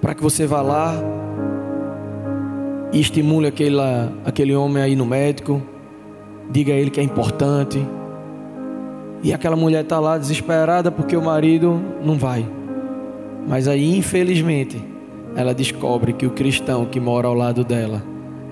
para 0.00 0.16
que 0.16 0.22
você 0.24 0.48
vá 0.48 0.62
lá 0.62 0.96
e 2.96 3.00
estimule 3.00 3.46
aquele, 3.46 3.76
aquele 4.24 4.56
homem 4.56 4.82
aí 4.82 4.96
no 4.96 5.04
médico, 5.04 5.60
diga 6.50 6.72
a 6.72 6.76
ele 6.76 6.90
que 6.90 6.98
é 6.98 7.02
importante. 7.02 7.86
E 9.22 9.34
aquela 9.34 9.54
mulher 9.54 9.82
está 9.82 10.00
lá 10.00 10.16
desesperada 10.16 10.90
porque 10.90 11.14
o 11.14 11.20
marido 11.20 11.78
não 12.02 12.16
vai. 12.16 12.48
Mas 13.46 13.68
aí, 13.68 13.98
infelizmente, 13.98 14.82
ela 15.36 15.52
descobre 15.52 16.14
que 16.14 16.24
o 16.24 16.30
cristão 16.30 16.86
que 16.86 16.98
mora 16.98 17.28
ao 17.28 17.34
lado 17.34 17.62
dela 17.62 18.02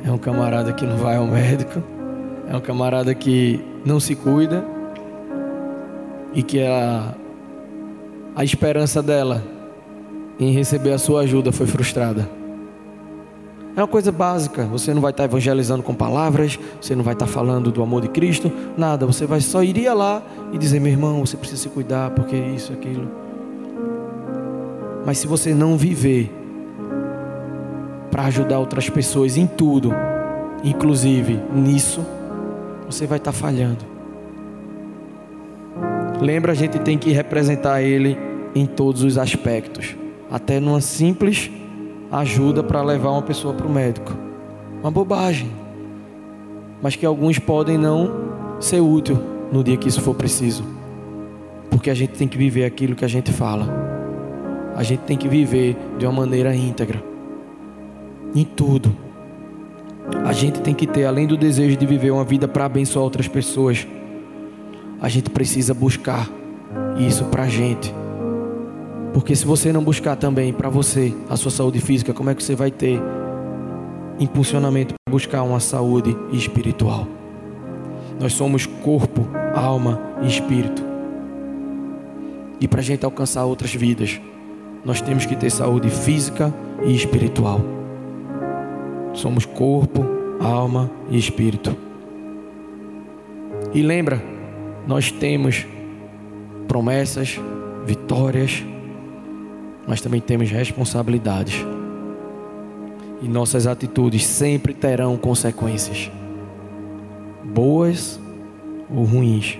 é 0.05 0.13
um 0.13 0.19
camarada 0.19 0.75
que 0.75 0.85
não 0.85 0.99
vai 0.99 1.17
ao 1.17 1.27
médico, 1.27 1.83
é 2.47 2.55
um 2.55 2.61
camarada 2.61 3.15
que 3.15 3.65
não 3.83 3.99
se 3.99 4.15
cuida 4.15 4.63
e 6.35 6.43
que 6.43 6.63
a, 6.63 7.15
a 8.37 8.45
esperança 8.45 9.03
dela 9.03 9.43
em 10.39 10.53
receber 10.53 10.93
a 10.93 10.99
sua 10.99 11.23
ajuda 11.23 11.51
foi 11.51 11.67
frustrada. 11.67 12.44
É 13.77 13.81
uma 13.81 13.89
coisa 13.89 14.13
básica. 14.13 14.65
Você 14.67 14.95
não 14.95 15.03
vai 15.03 15.11
estar 15.11 15.25
evangelizando 15.25 15.83
com 15.83 15.95
palavras, 15.95 16.59
você 16.81 16.95
não 16.95 17.03
vai 17.03 17.15
estar 17.15 17.27
falando 17.27 17.73
do 17.73 17.83
amor 17.83 18.03
de 18.03 18.09
Cristo, 18.09 18.51
nada. 18.77 19.05
Você 19.05 19.27
vai 19.27 19.41
só 19.41 19.63
iria 19.63 19.93
lá 19.93 20.23
e 20.53 20.59
dizer, 20.59 20.81
meu 20.81 20.93
irmão, 20.93 21.27
você 21.27 21.37
precisa 21.37 21.63
se 21.63 21.69
cuidar 21.69 22.11
porque 22.11 22.37
isso, 22.37 22.73
aquilo. 22.73 23.11
Mas 25.05 25.19
se 25.19 25.27
você 25.27 25.53
não 25.53 25.77
viver 25.77 26.33
para 28.11 28.27
ajudar 28.27 28.61
outras 28.61 28.89
pessoas 28.89 29.37
em 29.37 29.47
tudo, 29.47 29.93
inclusive 30.63 31.41
nisso, 31.53 32.07
você 32.87 33.07
vai 33.07 33.19
estar 33.19 33.33
falhando. 33.33 33.85
Lembra, 36.21 36.53
a 36.53 36.55
gente 36.55 36.79
tem 36.79 36.97
que 36.97 37.11
representar 37.11 37.83
Ele 37.83 38.17
em 38.55 38.67
todos 38.67 39.03
os 39.03 39.19
aspectos, 39.19 39.97
até 40.31 40.61
numa 40.61 40.81
simples 40.81 41.51
ajuda 42.11 42.63
para 42.63 42.83
levar 42.83 43.11
uma 43.11 43.23
pessoa 43.23 43.55
para 43.55 43.67
o 43.67 43.71
médico. 43.71 44.13
Uma 44.81 44.91
bobagem. 44.91 45.51
Mas 46.83 46.97
que 46.97 47.07
alguns 47.07 47.39
podem 47.39 47.79
não 47.79 48.11
ser 48.61 48.81
útil 48.81 49.19
no 49.51 49.65
dia 49.65 49.77
que 49.77 49.89
isso 49.89 50.01
for 50.01 50.15
preciso. 50.15 50.65
Porque 51.71 51.91
a 51.91 51.95
gente 51.95 52.13
tem 52.13 52.29
que 52.29 52.37
viver 52.39 52.65
aquilo 52.65 52.95
que 52.95 53.05
a 53.05 53.09
gente 53.09 53.33
fala. 53.33 53.69
A 54.77 54.83
gente 54.83 55.01
tem 55.01 55.17
que 55.17 55.29
viver 55.29 55.77
de 55.99 56.07
uma 56.07 56.13
maneira 56.13 56.55
íntegra. 56.55 57.03
em 58.35 58.45
tudo. 58.45 58.95
A 60.25 60.33
gente 60.33 60.61
tem 60.61 60.75
que 60.75 60.87
ter, 60.87 61.05
além 61.05 61.27
do 61.27 61.37
desejo 61.37 61.77
de 61.77 61.87
viver 61.87 62.11
uma 62.11 62.25
vida 62.25 62.49
para 62.49 62.65
abençoar 62.65 63.05
outras 63.05 63.29
pessoas, 63.29 63.87
a 65.01 65.09
gente 65.09 65.31
precisa 65.31 65.73
buscar 65.73 66.29
isso 66.99 67.25
para 67.27 67.45
a 67.45 67.49
gente. 67.49 67.95
Porque 69.15 69.37
se 69.37 69.47
você 69.47 69.73
não 69.73 69.83
buscar 69.83 70.17
também 70.17 70.53
para 70.53 70.69
você 70.69 71.15
a 71.31 71.37
sua 71.37 71.53
saúde 71.53 71.81
física, 71.81 72.13
como 72.13 72.31
é 72.31 72.35
que 72.35 72.43
você 72.43 72.57
vai 72.57 72.73
ter 72.73 73.01
impulsionamento 74.19 74.93
para 74.93 75.13
buscar 75.13 75.45
uma 75.45 75.61
saúde 75.61 76.17
espiritual? 76.33 77.07
Nós 78.21 78.33
somos 78.33 78.67
corpo, 78.67 79.25
alma 79.55 80.01
e 80.21 80.27
espírito. 80.27 80.83
E 82.61 82.67
para 82.67 82.81
a 82.81 82.83
gente 82.83 83.05
alcançar 83.05 83.45
outras 83.45 83.73
vidas, 83.73 84.21
nós 84.85 85.01
temos 85.01 85.25
que 85.25 85.37
ter 85.37 85.49
saúde 85.49 85.91
física 85.91 86.53
e 86.85 86.93
espiritual. 86.93 87.61
Somos 89.13 89.47
corpo, 89.47 90.05
alma 90.41 90.91
e 91.09 91.17
espírito. 91.17 91.77
E 93.73 93.81
lembra, 93.81 94.21
nós 94.89 95.13
temos 95.13 95.65
promessas, 96.67 97.39
vitórias, 97.87 98.65
mas 99.87 100.01
também 100.01 100.21
temos 100.21 100.51
responsabilidades. 100.51 101.65
E 103.23 103.29
nossas 103.29 103.67
atitudes 103.67 104.27
sempre 104.27 104.75
terão 104.75 105.17
consequências, 105.17 106.11
boas 107.43 108.21
ou 108.95 109.05
ruins. 109.05 109.59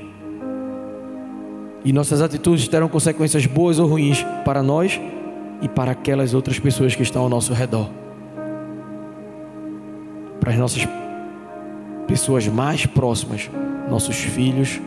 E 1.85 1.93
nossas 1.93 2.23
atitudes 2.23 2.67
terão 2.67 2.89
consequências 2.89 3.47
boas 3.47 3.79
ou 3.79 3.87
ruins 3.87 4.25
para 4.45 4.63
nós 4.63 4.99
e 5.61 5.69
para 5.69 5.93
aquelas 5.93 6.35
outras 6.35 6.59
pessoas 6.59 6.95
que 6.95 7.03
estão 7.03 7.23
ao 7.23 7.29
nosso 7.29 7.53
redor. 7.53 7.89
Para 10.41 10.53
as 10.53 10.59
nossas 10.59 10.87
pessoas 12.07 12.47
mais 12.49 12.87
próximas, 12.87 13.51
nossos 13.89 14.17
filhos, 14.17 14.81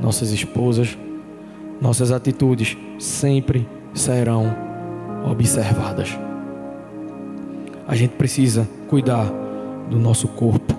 nossas 0.00 0.30
esposas, 0.30 0.96
nossas 1.80 2.10
atitudes 2.10 2.76
sempre 2.98 3.66
serão 3.98 4.54
observadas. 5.30 6.18
A 7.86 7.94
gente 7.94 8.12
precisa 8.12 8.68
cuidar 8.88 9.30
do 9.90 9.98
nosso 9.98 10.28
corpo, 10.28 10.74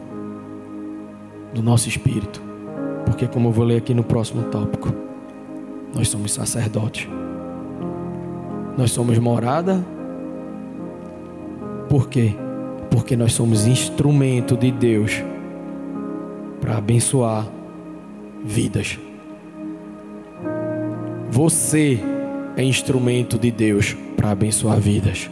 do 1.54 1.62
nosso 1.62 1.90
espírito, 1.90 2.42
porque, 3.06 3.28
como 3.28 3.50
eu 3.50 3.52
vou 3.52 3.66
ler 3.66 3.78
aqui 3.78 3.94
no 3.94 4.04
próximo 4.04 4.44
tópico, 4.44 4.94
nós 5.94 6.08
somos 6.08 6.32
sacerdotes, 6.32 7.08
nós 8.78 8.92
somos 8.92 9.18
morada. 9.18 9.84
Por 11.90 12.08
quê? 12.08 12.36
Porque 12.92 13.18
nós 13.18 13.34
somos 13.34 13.66
instrumento 13.66 14.56
de 14.56 14.72
Deus 14.72 15.24
para 16.62 16.78
abençoar 16.78 17.48
vidas. 18.44 19.00
Você 21.32 22.00
é 22.60 22.63
instrumento 22.63 23.39
de 23.39 23.50
Deus 23.52 23.95
para 24.17 24.32
abençoar 24.32 24.78
vidas. 24.82 25.30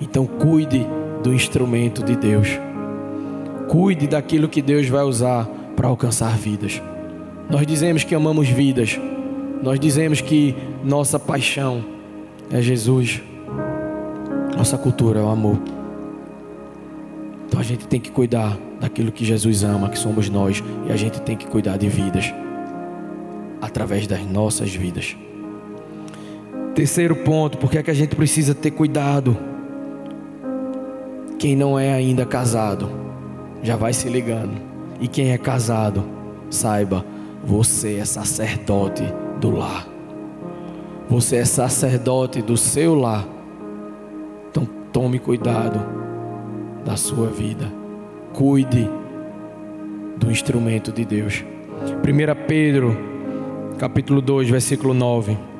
Então 0.00 0.26
cuide 0.26 0.86
do 1.22 1.34
instrumento 1.34 2.02
de 2.02 2.16
Deus. 2.16 2.48
Cuide 3.68 4.06
daquilo 4.06 4.48
que 4.48 4.62
Deus 4.62 4.88
vai 4.88 5.02
usar 5.02 5.44
para 5.76 5.88
alcançar 5.88 6.34
vidas. 6.38 6.80
Nós 7.50 7.66
dizemos 7.66 8.04
que 8.04 8.14
amamos 8.14 8.48
vidas. 8.48 8.98
Nós 9.62 9.78
dizemos 9.78 10.22
que 10.22 10.54
nossa 10.82 11.18
paixão 11.18 11.84
é 12.50 12.62
Jesus. 12.62 13.20
Nossa 14.56 14.78
cultura 14.78 15.20
é 15.20 15.22
o 15.22 15.28
amor. 15.28 15.58
Então 17.46 17.60
a 17.60 17.62
gente 17.62 17.86
tem 17.86 18.00
que 18.00 18.10
cuidar 18.10 18.56
daquilo 18.80 19.12
que 19.12 19.26
Jesus 19.26 19.62
ama, 19.62 19.90
que 19.90 19.98
somos 19.98 20.30
nós, 20.30 20.64
e 20.88 20.90
a 20.92 20.96
gente 20.96 21.20
tem 21.20 21.36
que 21.36 21.46
cuidar 21.46 21.76
de 21.76 21.90
vidas 21.90 22.32
através 23.60 24.06
das 24.06 24.24
nossas 24.24 24.74
vidas. 24.74 25.14
Terceiro 26.74 27.16
ponto, 27.16 27.58
porque 27.58 27.76
é 27.76 27.82
que 27.82 27.90
a 27.90 27.94
gente 27.94 28.16
precisa 28.16 28.54
ter 28.54 28.70
cuidado? 28.70 29.36
Quem 31.38 31.54
não 31.54 31.78
é 31.78 31.92
ainda 31.92 32.24
casado, 32.24 32.88
já 33.62 33.76
vai 33.76 33.92
se 33.92 34.08
ligando. 34.08 34.52
E 34.98 35.06
quem 35.06 35.32
é 35.32 35.38
casado, 35.38 36.02
saiba, 36.48 37.04
você 37.44 37.96
é 37.96 38.04
sacerdote 38.04 39.04
do 39.38 39.50
lar. 39.50 39.86
Você 41.10 41.36
é 41.36 41.44
sacerdote 41.44 42.40
do 42.40 42.56
seu 42.56 42.94
lar. 42.94 43.26
Então 44.50 44.66
tome 44.92 45.18
cuidado 45.18 45.78
da 46.86 46.96
sua 46.96 47.26
vida. 47.26 47.70
Cuide 48.32 48.88
do 50.16 50.30
instrumento 50.30 50.90
de 50.90 51.04
Deus. 51.04 51.44
1 51.84 52.46
Pedro, 52.46 52.96
capítulo 53.78 54.22
2, 54.22 54.48
versículo 54.48 54.94
9. 54.94 55.51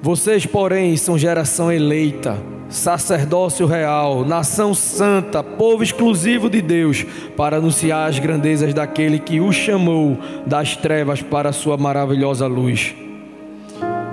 Vocês, 0.00 0.46
porém, 0.46 0.96
são 0.96 1.18
geração 1.18 1.72
eleita, 1.72 2.38
sacerdócio 2.68 3.66
real, 3.66 4.24
nação 4.24 4.72
santa, 4.72 5.42
povo 5.42 5.82
exclusivo 5.82 6.48
de 6.48 6.62
Deus, 6.62 7.04
para 7.36 7.56
anunciar 7.56 8.08
as 8.08 8.18
grandezas 8.18 8.72
daquele 8.72 9.18
que 9.18 9.40
o 9.40 9.52
chamou 9.52 10.16
das 10.46 10.76
trevas 10.76 11.20
para 11.20 11.48
a 11.48 11.52
sua 11.52 11.76
maravilhosa 11.76 12.46
luz. 12.46 12.94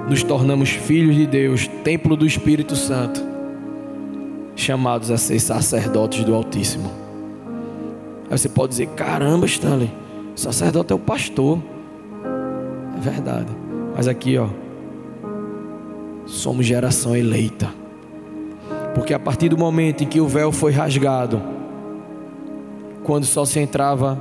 Nos 0.09 0.23
tornamos 0.23 0.69
filhos 0.69 1.15
de 1.15 1.27
Deus, 1.27 1.67
templo 1.83 2.15
do 2.15 2.25
Espírito 2.25 2.75
Santo, 2.75 3.23
chamados 4.55 5.11
a 5.11 5.17
ser 5.17 5.39
sacerdotes 5.39 6.23
do 6.23 6.33
Altíssimo. 6.33 6.91
Aí 8.29 8.37
você 8.37 8.49
pode 8.49 8.69
dizer: 8.69 8.87
caramba, 8.89 9.45
Stanley, 9.45 9.91
sacerdote 10.35 10.93
é 10.93 10.95
o 10.95 10.99
pastor. 10.99 11.59
É 12.97 12.99
verdade. 12.99 13.49
Mas 13.95 14.07
aqui, 14.07 14.37
ó 14.37 14.64
somos 16.25 16.65
geração 16.65 17.15
eleita. 17.15 17.69
Porque 18.93 19.13
a 19.13 19.19
partir 19.19 19.49
do 19.49 19.57
momento 19.57 20.03
em 20.03 20.07
que 20.07 20.21
o 20.21 20.27
véu 20.27 20.51
foi 20.51 20.71
rasgado, 20.71 21.41
quando 23.03 23.25
só 23.25 23.45
se 23.45 23.59
entrava 23.59 24.17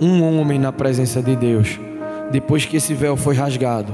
um 0.00 0.22
homem 0.22 0.58
na 0.58 0.70
presença 0.70 1.22
de 1.22 1.34
Deus, 1.34 1.78
depois 2.30 2.64
que 2.64 2.76
esse 2.76 2.94
véu 2.94 3.16
foi 3.16 3.34
rasgado, 3.34 3.92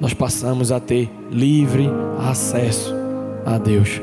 nós 0.00 0.14
passamos 0.14 0.70
a 0.70 0.78
ter 0.78 1.10
livre 1.30 1.90
acesso 2.18 2.94
a 3.44 3.58
Deus. 3.58 4.00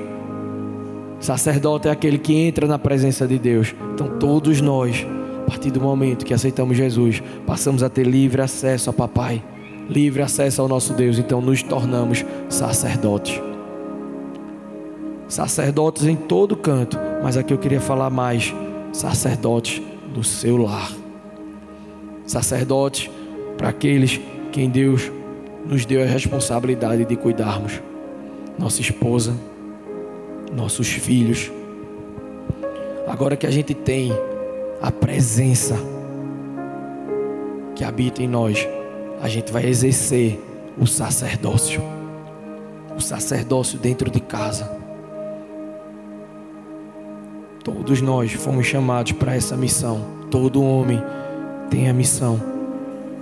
Sacerdote 1.19 1.88
é 1.88 1.91
aquele 1.91 2.17
que 2.17 2.36
entra 2.36 2.67
na 2.67 2.77
presença 2.77 3.25
de 3.25 3.39
Deus. 3.39 3.73
Então, 3.93 4.19
todos 4.19 4.60
nós, 4.60 5.08
a 5.43 5.49
partir 5.49 5.71
do 5.71 5.79
momento 5.79 6.25
que 6.25 6.34
aceitamos 6.34 6.75
Jesus, 6.75 7.23
passamos 7.47 7.81
a 7.81 7.89
ter 7.89 8.05
livre 8.05 8.41
acesso 8.41 8.89
a 8.89 8.93
Papai 8.93 9.41
livre 9.89 10.21
acesso 10.21 10.61
ao 10.61 10.67
nosso 10.67 10.93
Deus, 10.93 11.17
então 11.17 11.41
nos 11.41 11.61
tornamos 11.61 12.25
sacerdotes. 12.49 13.41
Sacerdotes 15.27 16.05
em 16.05 16.15
todo 16.15 16.55
canto, 16.55 16.97
mas 17.23 17.37
aqui 17.37 17.53
eu 17.53 17.57
queria 17.57 17.81
falar 17.81 18.09
mais 18.09 18.53
sacerdotes 18.93 19.81
do 20.13 20.23
seu 20.23 20.57
lar. 20.57 20.91
Sacerdotes 22.25 23.09
para 23.57 23.69
aqueles 23.69 24.19
quem 24.51 24.69
Deus 24.69 25.11
nos 25.65 25.85
deu 25.85 26.03
a 26.03 26.05
responsabilidade 26.05 27.05
de 27.05 27.15
cuidarmos. 27.15 27.81
Nossa 28.57 28.81
esposa, 28.81 29.35
nossos 30.55 30.87
filhos. 30.87 31.51
Agora 33.07 33.35
que 33.35 33.45
a 33.45 33.51
gente 33.51 33.73
tem 33.73 34.11
a 34.81 34.91
presença 34.91 35.75
que 37.75 37.83
habita 37.83 38.23
em 38.23 38.27
nós, 38.27 38.65
a 39.25 39.27
gente 39.27 39.51
vai 39.51 39.65
exercer 39.65 40.39
o 40.77 40.85
sacerdócio. 40.85 41.82
O 42.95 43.01
sacerdócio 43.01 43.80
dentro 43.80 44.07
de 44.11 44.19
casa. 44.19 44.69
Todos 47.63 48.01
nós 48.01 48.32
fomos 48.34 48.67
chamados 48.67 49.13
para 49.13 49.36
essa 49.36 49.57
missão. 49.57 50.05
Todo 50.30 50.63
homem 50.63 51.01
tem 51.71 51.89
a 51.89 51.93
missão 51.93 52.39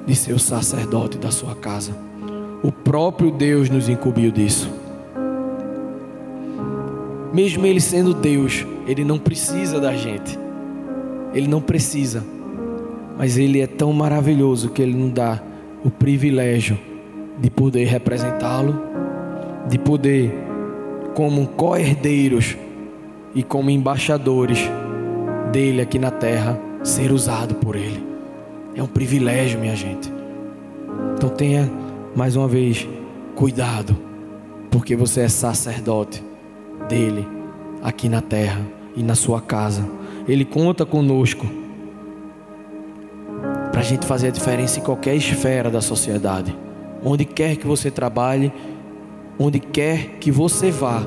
de 0.06 0.14
ser 0.14 0.34
o 0.34 0.40
sacerdote 0.40 1.18
da 1.18 1.32
sua 1.32 1.56
casa. 1.56 1.96
O 2.62 2.70
próprio 2.70 3.32
Deus 3.32 3.70
nos 3.70 3.88
incumbiu 3.88 4.30
disso. 4.30 4.70
Mesmo 7.34 7.66
Ele 7.66 7.80
sendo 7.80 8.14
Deus, 8.14 8.68
Ele 8.86 9.06
não 9.06 9.18
precisa 9.18 9.80
da 9.80 9.96
gente. 9.96 10.38
Ele 11.34 11.48
não 11.48 11.62
precisa. 11.62 12.26
Mas 13.18 13.38
Ele 13.38 13.62
é 13.62 13.68
tão 13.68 13.94
maravilhoso 13.94 14.70
que 14.70 14.82
Ele 14.82 14.94
nos 14.94 15.14
dá 15.14 15.42
o 15.84 15.92
privilégio 15.92 16.80
de 17.40 17.50
poder 17.50 17.86
representá-lo, 17.86 18.82
de 19.68 19.78
poder, 19.78 20.34
como 21.14 21.48
co-herdeiros 21.48 22.56
e 23.36 23.44
como 23.44 23.70
embaixadores 23.70 24.60
dele 25.52 25.82
aqui 25.82 26.00
na 26.00 26.12
terra, 26.12 26.60
ser 26.84 27.12
usado 27.12 27.56
por 27.56 27.76
ele. 27.76 28.04
É 28.76 28.82
um 28.82 28.88
privilégio, 28.88 29.60
minha 29.60 29.76
gente. 29.76 30.12
Então 31.16 31.30
tenha 31.30 31.70
mais 32.16 32.36
uma 32.36 32.48
vez 32.48 32.88
cuidado, 33.36 33.96
porque 34.72 34.96
você 34.96 35.22
é 35.22 35.30
sacerdote 35.30 36.24
dele 36.88 37.28
aqui 37.82 38.10
na 38.10 38.22
terra 38.22 38.62
e 38.96 39.04
na 39.04 39.16
sua 39.16 39.42
casa. 39.42 39.88
Ele 40.28 40.46
conta 40.46 40.86
conosco 40.86 41.46
a 43.84 43.86
gente 43.86 44.06
fazer 44.06 44.28
a 44.28 44.32
diferença 44.32 44.80
em 44.80 44.82
qualquer 44.82 45.14
esfera 45.14 45.70
da 45.70 45.82
sociedade. 45.82 46.56
Onde 47.04 47.26
quer 47.26 47.58
que 47.58 47.68
você 47.68 47.92
trabalhe, 47.92 48.50
onde 49.38 49.60
quer 49.60 50.20
que 50.22 50.32
você 50.32 50.72
vá, 50.72 51.04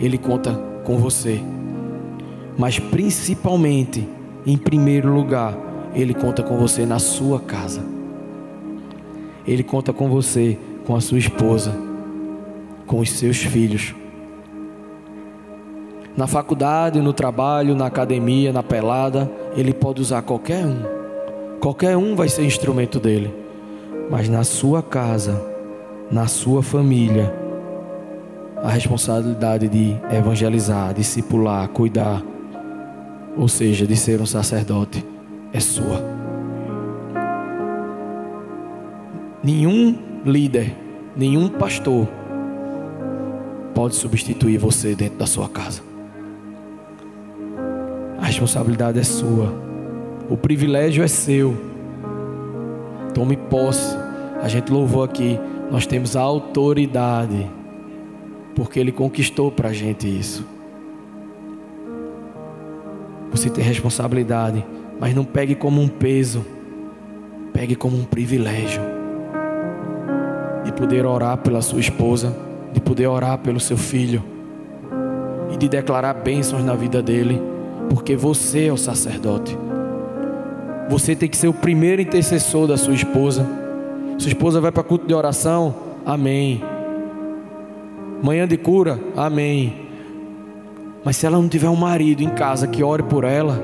Ele 0.00 0.18
conta 0.18 0.52
com 0.84 0.98
você. 0.98 1.40
Mas 2.58 2.80
principalmente, 2.80 4.06
em 4.44 4.56
primeiro 4.56 5.14
lugar, 5.14 5.56
Ele 5.94 6.12
conta 6.12 6.42
com 6.42 6.58
você 6.58 6.84
na 6.84 6.98
sua 6.98 7.38
casa. 7.38 7.82
Ele 9.46 9.62
conta 9.62 9.92
com 9.92 10.08
você, 10.08 10.58
com 10.84 10.96
a 10.96 11.00
sua 11.00 11.18
esposa, 11.18 11.72
com 12.84 12.98
os 12.98 13.12
seus 13.12 13.36
filhos. 13.36 13.94
Na 16.16 16.26
faculdade, 16.26 17.00
no 17.00 17.12
trabalho, 17.12 17.76
na 17.76 17.86
academia, 17.86 18.52
na 18.52 18.64
pelada, 18.64 19.30
Ele 19.56 19.72
pode 19.72 20.02
usar 20.02 20.22
qualquer 20.22 20.66
um. 20.66 20.97
Qualquer 21.60 21.96
um 21.96 22.14
vai 22.14 22.28
ser 22.28 22.44
instrumento 22.44 23.00
dele. 23.00 23.34
Mas 24.10 24.28
na 24.28 24.44
sua 24.44 24.82
casa, 24.82 25.40
na 26.10 26.26
sua 26.26 26.62
família, 26.62 27.34
a 28.62 28.70
responsabilidade 28.70 29.68
de 29.68 29.96
evangelizar, 30.10 30.94
discipular, 30.94 31.68
cuidar, 31.68 32.22
ou 33.36 33.48
seja, 33.48 33.86
de 33.86 33.96
ser 33.96 34.20
um 34.20 34.26
sacerdote, 34.26 35.04
é 35.52 35.60
sua. 35.60 36.02
Nenhum 39.42 39.96
líder, 40.24 40.74
nenhum 41.16 41.48
pastor 41.48 42.08
pode 43.74 43.94
substituir 43.94 44.58
você 44.58 44.94
dentro 44.94 45.18
da 45.18 45.26
sua 45.26 45.48
casa. 45.48 45.82
A 48.18 48.26
responsabilidade 48.26 48.98
é 48.98 49.04
sua. 49.04 49.67
O 50.28 50.36
privilégio 50.36 51.02
é 51.02 51.08
seu. 51.08 51.56
Tome 53.14 53.36
posse. 53.36 53.96
A 54.42 54.48
gente 54.48 54.72
louvou 54.72 55.02
aqui. 55.02 55.38
Nós 55.70 55.86
temos 55.86 56.16
a 56.16 56.20
autoridade. 56.20 57.50
Porque 58.54 58.78
Ele 58.78 58.92
conquistou 58.92 59.50
para 59.50 59.70
a 59.70 59.72
gente 59.72 60.06
isso. 60.06 60.46
Você 63.30 63.48
tem 63.48 63.64
responsabilidade. 63.64 64.64
Mas 65.00 65.14
não 65.14 65.24
pegue 65.24 65.54
como 65.54 65.80
um 65.80 65.88
peso. 65.88 66.44
Pegue 67.52 67.74
como 67.74 67.96
um 67.96 68.04
privilégio. 68.04 68.82
De 70.64 70.72
poder 70.72 71.06
orar 71.06 71.38
pela 71.38 71.62
sua 71.62 71.80
esposa. 71.80 72.36
De 72.72 72.80
poder 72.80 73.06
orar 73.06 73.38
pelo 73.38 73.60
seu 73.60 73.76
filho. 73.76 74.22
E 75.52 75.56
de 75.56 75.68
declarar 75.68 76.12
bênçãos 76.14 76.62
na 76.64 76.74
vida 76.74 77.02
dele 77.02 77.40
porque 77.88 78.14
você 78.14 78.66
é 78.66 78.72
o 78.72 78.76
sacerdote. 78.76 79.56
Você 80.88 81.14
tem 81.14 81.28
que 81.28 81.36
ser 81.36 81.48
o 81.48 81.52
primeiro 81.52 82.00
intercessor 82.00 82.66
da 82.66 82.76
sua 82.76 82.94
esposa. 82.94 83.46
Sua 84.16 84.28
esposa 84.28 84.60
vai 84.60 84.72
para 84.72 84.82
culto 84.82 85.06
de 85.06 85.14
oração? 85.14 85.74
Amém. 86.04 86.62
Manhã 88.22 88.48
de 88.48 88.56
cura? 88.56 88.98
Amém. 89.14 89.88
Mas 91.04 91.16
se 91.16 91.26
ela 91.26 91.38
não 91.38 91.48
tiver 91.48 91.68
um 91.68 91.76
marido 91.76 92.22
em 92.22 92.30
casa 92.30 92.66
que 92.66 92.82
ore 92.82 93.02
por 93.02 93.24
ela, 93.24 93.62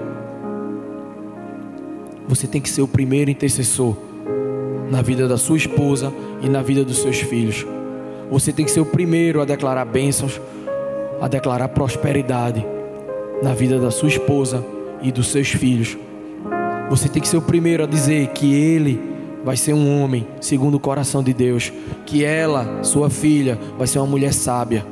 você 2.29 2.47
tem 2.47 2.61
que 2.61 2.69
ser 2.69 2.83
o 2.83 2.89
primeiro 2.89 3.31
intercessor 3.31 3.97
na 4.91 5.03
vida 5.03 5.27
da 5.27 5.37
sua 5.37 5.57
esposa 5.57 6.13
e 6.43 6.49
na 6.49 6.63
vida 6.63 6.85
dos 6.85 6.99
seus 6.99 7.21
filhos. 7.21 7.67
Você 8.31 8.53
tem 8.53 8.65
que 8.65 8.71
ser 8.71 8.81
o 8.81 8.87
primeiro 8.87 9.41
a 9.41 9.45
declarar 9.45 9.85
bênçãos, 9.85 10.41
a 11.21 11.29
declarar 11.29 11.69
prosperidade 11.69 12.65
na 13.43 13.55
vida 13.55 13.79
da 13.79 13.91
sua 13.91 14.09
esposa 14.09 14.65
e 15.03 15.11
dos 15.11 15.29
seus 15.29 15.49
filhos. 15.49 15.97
Você 16.91 17.09
tem 17.09 17.21
que 17.21 17.29
ser 17.29 17.37
o 17.37 17.43
primeiro 17.43 17.85
a 17.85 17.87
dizer 17.87 18.29
que 18.29 18.55
ele 18.55 19.01
vai 19.45 19.57
ser 19.57 19.73
um 19.73 20.03
homem 20.03 20.27
segundo 20.41 20.75
o 20.75 20.81
coração 20.81 21.23
de 21.23 21.33
Deus, 21.33 21.73
que 22.07 22.25
ela, 22.25 22.83
sua 22.83 23.11
filha, 23.11 23.59
vai 23.77 23.87
ser 23.87 23.99
uma 23.99 24.07
mulher 24.07 24.33
sábia. 24.33 24.87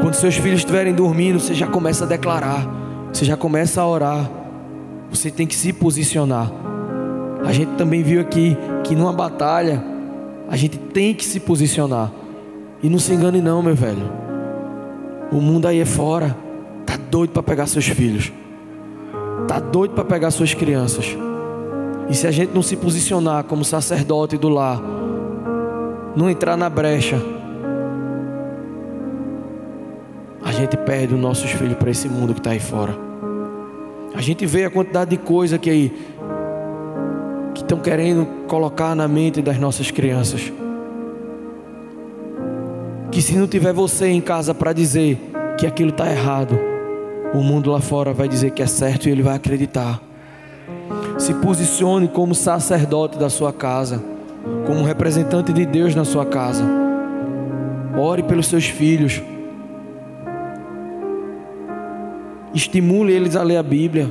Quando 0.00 0.14
seus 0.14 0.36
filhos 0.36 0.60
estiverem 0.60 0.94
dormindo, 0.94 1.40
você 1.40 1.54
já 1.54 1.66
começa 1.66 2.04
a 2.04 2.08
declarar, 2.08 2.66
você 3.12 3.24
já 3.24 3.36
começa 3.36 3.80
a 3.80 3.86
orar. 3.86 4.30
Você 5.10 5.30
tem 5.30 5.46
que 5.46 5.54
se 5.54 5.72
posicionar. 5.72 6.52
A 7.44 7.52
gente 7.52 7.72
também 7.76 8.02
viu 8.02 8.20
aqui 8.20 8.56
que 8.84 8.94
numa 8.94 9.12
batalha 9.12 9.82
a 10.48 10.56
gente 10.56 10.76
tem 10.78 11.14
que 11.14 11.24
se 11.24 11.40
posicionar. 11.40 12.12
E 12.82 12.88
não 12.88 12.98
se 12.98 13.14
engane 13.14 13.40
não, 13.40 13.62
meu 13.62 13.74
velho. 13.74 14.12
O 15.32 15.40
mundo 15.40 15.66
aí 15.66 15.80
é 15.80 15.84
fora 15.86 16.36
doido 17.08 17.30
para 17.30 17.42
pegar 17.42 17.66
seus 17.66 17.86
filhos. 17.86 18.32
Tá 19.46 19.60
doido 19.60 19.94
para 19.94 20.04
pegar 20.04 20.30
suas 20.30 20.54
crianças. 20.54 21.16
E 22.08 22.14
se 22.14 22.26
a 22.26 22.30
gente 22.30 22.54
não 22.54 22.62
se 22.62 22.76
posicionar 22.76 23.44
como 23.44 23.64
sacerdote 23.64 24.36
do 24.36 24.48
lar, 24.48 24.80
não 26.16 26.28
entrar 26.30 26.56
na 26.56 26.70
brecha, 26.70 27.20
a 30.42 30.50
gente 30.52 30.76
perde 30.78 31.14
os 31.14 31.20
nossos 31.20 31.50
filhos 31.50 31.76
para 31.76 31.90
esse 31.90 32.08
mundo 32.08 32.32
que 32.32 32.40
está 32.40 32.50
aí 32.50 32.60
fora. 32.60 32.96
A 34.14 34.20
gente 34.20 34.46
vê 34.46 34.64
a 34.64 34.70
quantidade 34.70 35.10
de 35.10 35.18
coisa 35.18 35.58
que 35.58 35.68
aí 35.68 35.92
que 37.54 37.62
estão 37.62 37.78
querendo 37.78 38.26
colocar 38.46 38.94
na 38.94 39.06
mente 39.06 39.42
das 39.42 39.58
nossas 39.58 39.90
crianças. 39.90 40.52
Que 43.10 43.20
se 43.20 43.36
não 43.36 43.46
tiver 43.46 43.72
você 43.72 44.06
em 44.06 44.20
casa 44.20 44.54
para 44.54 44.72
dizer 44.72 45.18
que 45.58 45.66
aquilo 45.66 45.90
está 45.90 46.10
errado, 46.10 46.58
o 47.34 47.42
mundo 47.42 47.70
lá 47.70 47.80
fora 47.80 48.12
vai 48.12 48.28
dizer 48.28 48.52
que 48.52 48.62
é 48.62 48.66
certo 48.66 49.08
e 49.08 49.12
ele 49.12 49.22
vai 49.22 49.36
acreditar. 49.36 50.00
Se 51.18 51.34
posicione 51.34 52.08
como 52.08 52.34
sacerdote 52.34 53.18
da 53.18 53.28
sua 53.28 53.52
casa, 53.52 54.02
como 54.66 54.84
representante 54.84 55.52
de 55.52 55.66
Deus 55.66 55.94
na 55.94 56.04
sua 56.04 56.24
casa. 56.24 56.64
Ore 57.96 58.22
pelos 58.22 58.46
seus 58.46 58.66
filhos. 58.66 59.22
Estimule 62.54 63.12
eles 63.12 63.36
a 63.36 63.42
ler 63.42 63.56
a 63.56 63.62
Bíblia. 63.62 64.10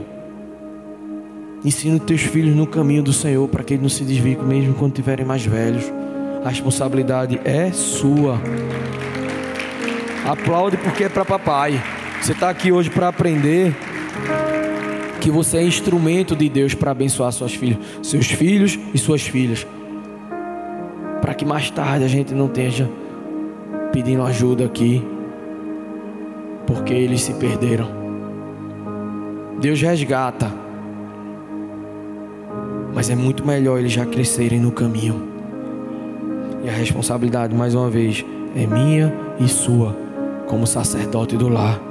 Ensine 1.63 1.99
teus 1.99 2.21
filhos 2.21 2.55
no 2.55 2.67
caminho 2.67 3.01
do 3.01 3.13
Senhor 3.13 3.47
para 3.47 3.63
que 3.63 3.73
eles 3.73 3.81
não 3.81 3.89
se 3.89 4.03
desviem 4.03 4.37
mesmo 4.43 4.73
quando 4.75 4.93
tiverem 4.93 5.25
mais 5.25 5.45
velhos. 5.45 5.85
A 6.43 6.49
responsabilidade 6.49 7.39
é 7.43 7.71
sua. 7.71 8.39
Aplaude 10.25 10.77
porque 10.77 11.05
é 11.05 11.09
para 11.09 11.25
papai. 11.25 11.81
Você 12.21 12.33
está 12.33 12.49
aqui 12.49 12.71
hoje 12.71 12.89
para 12.89 13.07
aprender 13.07 13.73
que 15.21 15.31
você 15.31 15.57
é 15.57 15.63
instrumento 15.63 16.35
de 16.35 16.49
Deus 16.49 16.73
para 16.73 16.91
abençoar 16.91 17.31
suas 17.31 17.53
filhas, 17.53 17.77
seus 18.01 18.27
filhos 18.27 18.77
e 18.93 18.97
suas 18.97 19.21
filhas. 19.21 19.65
Para 21.21 21.33
que 21.33 21.45
mais 21.45 21.69
tarde 21.69 22.03
a 22.03 22.07
gente 22.07 22.33
não 22.33 22.47
esteja 22.47 22.89
pedindo 23.91 24.23
ajuda 24.23 24.65
aqui, 24.65 25.05
porque 26.65 26.93
eles 26.93 27.21
se 27.21 27.33
perderam. 27.33 27.89
Deus 29.59 29.81
resgata, 29.81 30.51
mas 32.93 33.09
é 33.09 33.15
muito 33.15 33.45
melhor 33.45 33.79
eles 33.79 33.91
já 33.91 34.05
crescerem 34.05 34.59
no 34.59 34.71
caminho. 34.71 35.27
E 36.63 36.69
a 36.69 36.73
responsabilidade, 36.73 37.55
mais 37.55 37.73
uma 37.73 37.89
vez, 37.89 38.25
é 38.55 38.65
minha 38.65 39.13
e 39.39 39.47
sua, 39.47 39.95
como 40.47 40.67
sacerdote 40.67 41.37
do 41.37 41.47
lar. 41.47 41.86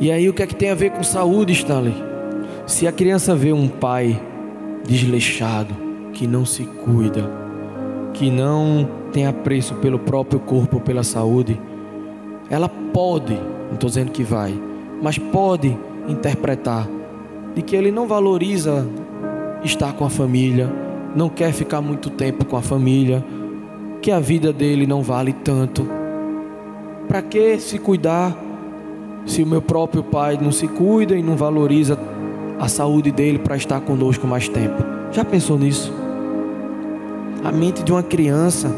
E 0.00 0.12
aí 0.12 0.28
o 0.28 0.32
que 0.32 0.42
é 0.42 0.46
que 0.46 0.54
tem 0.54 0.70
a 0.70 0.74
ver 0.74 0.90
com 0.90 1.02
saúde, 1.02 1.52
Stanley? 1.52 1.94
Se 2.66 2.86
a 2.86 2.92
criança 2.92 3.34
vê 3.34 3.52
um 3.52 3.66
pai 3.66 4.20
desleixado, 4.86 5.74
que 6.12 6.26
não 6.26 6.44
se 6.44 6.64
cuida, 6.64 7.28
que 8.14 8.30
não 8.30 8.88
tem 9.12 9.26
apreço 9.26 9.74
pelo 9.76 9.98
próprio 9.98 10.38
corpo, 10.38 10.80
pela 10.80 11.02
saúde, 11.02 11.60
ela 12.48 12.68
pode, 12.68 13.34
não 13.34 13.74
estou 13.74 13.88
dizendo 13.88 14.12
que 14.12 14.22
vai, 14.22 14.54
mas 15.02 15.18
pode 15.18 15.76
interpretar 16.08 16.88
de 17.54 17.62
que 17.62 17.74
ele 17.74 17.90
não 17.90 18.06
valoriza 18.06 18.86
estar 19.64 19.92
com 19.94 20.04
a 20.04 20.10
família, 20.10 20.72
não 21.14 21.28
quer 21.28 21.52
ficar 21.52 21.80
muito 21.80 22.08
tempo 22.08 22.44
com 22.44 22.56
a 22.56 22.62
família, 22.62 23.24
que 24.00 24.12
a 24.12 24.20
vida 24.20 24.52
dele 24.52 24.86
não 24.86 25.02
vale 25.02 25.32
tanto. 25.32 25.88
Para 27.08 27.20
que 27.20 27.58
se 27.58 27.78
cuidar 27.78 28.36
se 29.28 29.42
o 29.42 29.46
meu 29.46 29.60
próprio 29.60 30.02
pai 30.02 30.38
não 30.40 30.50
se 30.50 30.66
cuida 30.66 31.14
e 31.14 31.22
não 31.22 31.36
valoriza 31.36 31.98
a 32.58 32.66
saúde 32.66 33.12
dele 33.12 33.38
para 33.38 33.56
estar 33.56 33.78
conosco 33.80 34.26
mais 34.26 34.48
tempo. 34.48 34.82
Já 35.12 35.24
pensou 35.24 35.58
nisso? 35.58 35.92
A 37.44 37.52
mente 37.52 37.82
de 37.84 37.92
uma 37.92 38.02
criança, 38.02 38.74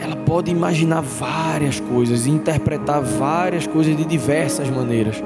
ela 0.00 0.16
pode 0.16 0.50
imaginar 0.50 1.02
várias 1.02 1.78
coisas 1.78 2.26
e 2.26 2.30
interpretar 2.30 3.02
várias 3.02 3.66
coisas 3.66 3.94
de 3.96 4.04
diversas 4.04 4.70
maneiras. 4.70 5.22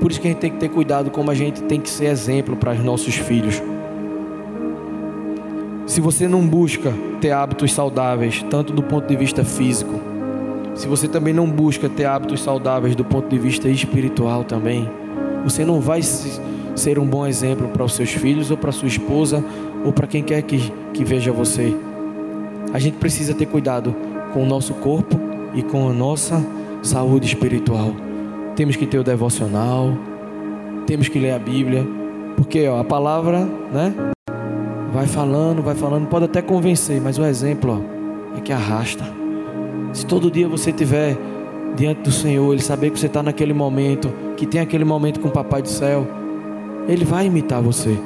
Por 0.00 0.10
isso 0.10 0.20
que 0.20 0.28
a 0.28 0.30
gente 0.30 0.40
tem 0.40 0.50
que 0.52 0.58
ter 0.58 0.68
cuidado 0.68 1.10
como 1.10 1.30
a 1.30 1.34
gente 1.34 1.62
tem 1.62 1.80
que 1.80 1.90
ser 1.90 2.06
exemplo 2.06 2.56
para 2.56 2.72
os 2.72 2.78
nossos 2.78 3.16
filhos. 3.16 3.60
Se 5.86 6.00
você 6.00 6.28
não 6.28 6.46
busca 6.46 6.94
ter 7.20 7.32
hábitos 7.32 7.72
saudáveis, 7.72 8.42
tanto 8.48 8.72
do 8.72 8.82
ponto 8.82 9.06
de 9.06 9.16
vista 9.16 9.44
físico 9.44 10.13
se 10.74 10.88
você 10.88 11.06
também 11.06 11.32
não 11.32 11.48
busca 11.48 11.88
ter 11.88 12.04
hábitos 12.04 12.40
saudáveis 12.40 12.96
do 12.96 13.04
ponto 13.04 13.28
de 13.28 13.38
vista 13.38 13.68
espiritual 13.68 14.42
também, 14.42 14.90
você 15.44 15.64
não 15.64 15.80
vai 15.80 16.02
ser 16.02 16.98
um 16.98 17.06
bom 17.06 17.26
exemplo 17.26 17.68
para 17.68 17.84
os 17.84 17.94
seus 17.94 18.10
filhos 18.10 18.50
ou 18.50 18.56
para 18.56 18.72
sua 18.72 18.88
esposa 18.88 19.44
ou 19.84 19.92
para 19.92 20.06
quem 20.06 20.22
quer 20.22 20.42
que, 20.42 20.72
que 20.92 21.04
veja 21.04 21.30
você. 21.30 21.76
A 22.72 22.78
gente 22.78 22.96
precisa 22.96 23.34
ter 23.34 23.46
cuidado 23.46 23.94
com 24.32 24.42
o 24.42 24.46
nosso 24.46 24.74
corpo 24.74 25.18
e 25.54 25.62
com 25.62 25.88
a 25.88 25.92
nossa 25.92 26.44
saúde 26.82 27.26
espiritual. 27.26 27.94
Temos 28.56 28.74
que 28.74 28.86
ter 28.86 28.98
o 28.98 29.04
devocional, 29.04 29.96
temos 30.86 31.08
que 31.08 31.18
ler 31.18 31.32
a 31.32 31.38
Bíblia, 31.38 31.86
porque 32.36 32.66
ó, 32.66 32.80
a 32.80 32.84
palavra, 32.84 33.48
né? 33.72 33.94
Vai 34.92 35.06
falando, 35.06 35.62
vai 35.62 35.74
falando, 35.74 36.06
pode 36.08 36.24
até 36.24 36.42
convencer, 36.42 37.00
mas 37.00 37.18
o 37.18 37.24
exemplo 37.24 37.80
ó, 38.34 38.38
é 38.38 38.40
que 38.40 38.52
arrasta. 38.52 39.23
Se 39.94 40.04
todo 40.04 40.28
dia 40.28 40.48
você 40.48 40.72
tiver 40.72 41.16
diante 41.76 42.02
do 42.02 42.10
Senhor, 42.10 42.52
Ele 42.52 42.60
saber 42.60 42.90
que 42.90 42.98
você 42.98 43.06
está 43.06 43.22
naquele 43.22 43.54
momento, 43.54 44.12
que 44.36 44.44
tem 44.44 44.60
aquele 44.60 44.84
momento 44.84 45.20
com 45.20 45.28
o 45.28 45.30
Papai 45.30 45.62
do 45.62 45.68
Céu, 45.68 46.04
Ele 46.88 47.04
vai 47.04 47.26
imitar 47.26 47.62
você. 47.62 47.96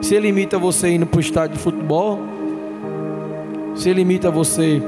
Se 0.00 0.14
Ele 0.14 0.28
imita 0.28 0.58
você 0.58 0.88
indo 0.88 1.04
para 1.04 1.18
o 1.18 1.20
estádio 1.20 1.58
de 1.58 1.62
futebol, 1.62 2.18
se 3.74 3.90
Ele 3.90 4.00
imita 4.00 4.30
você 4.30 4.82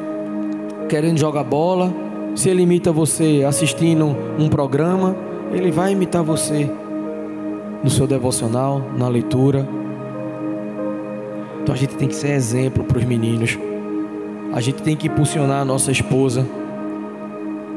querendo 0.88 1.18
jogar 1.18 1.44
bola, 1.44 1.92
se 2.34 2.48
Ele 2.48 2.62
imita 2.62 2.90
você 2.90 3.44
assistindo 3.46 4.16
um 4.38 4.48
programa, 4.48 5.14
Ele 5.52 5.70
vai 5.70 5.92
imitar 5.92 6.22
você 6.22 6.68
no 7.84 7.90
seu 7.90 8.06
devocional, 8.06 8.82
na 8.96 9.06
leitura. 9.06 9.68
Então 11.62 11.74
a 11.74 11.78
gente 11.78 11.94
tem 11.96 12.08
que 12.08 12.16
ser 12.16 12.30
exemplo 12.30 12.84
para 12.84 12.96
os 12.96 13.04
meninos. 13.04 13.58
A 14.52 14.60
gente 14.60 14.82
tem 14.82 14.96
que 14.96 15.08
impulsionar 15.08 15.60
a 15.60 15.64
nossa 15.64 15.92
esposa. 15.92 16.46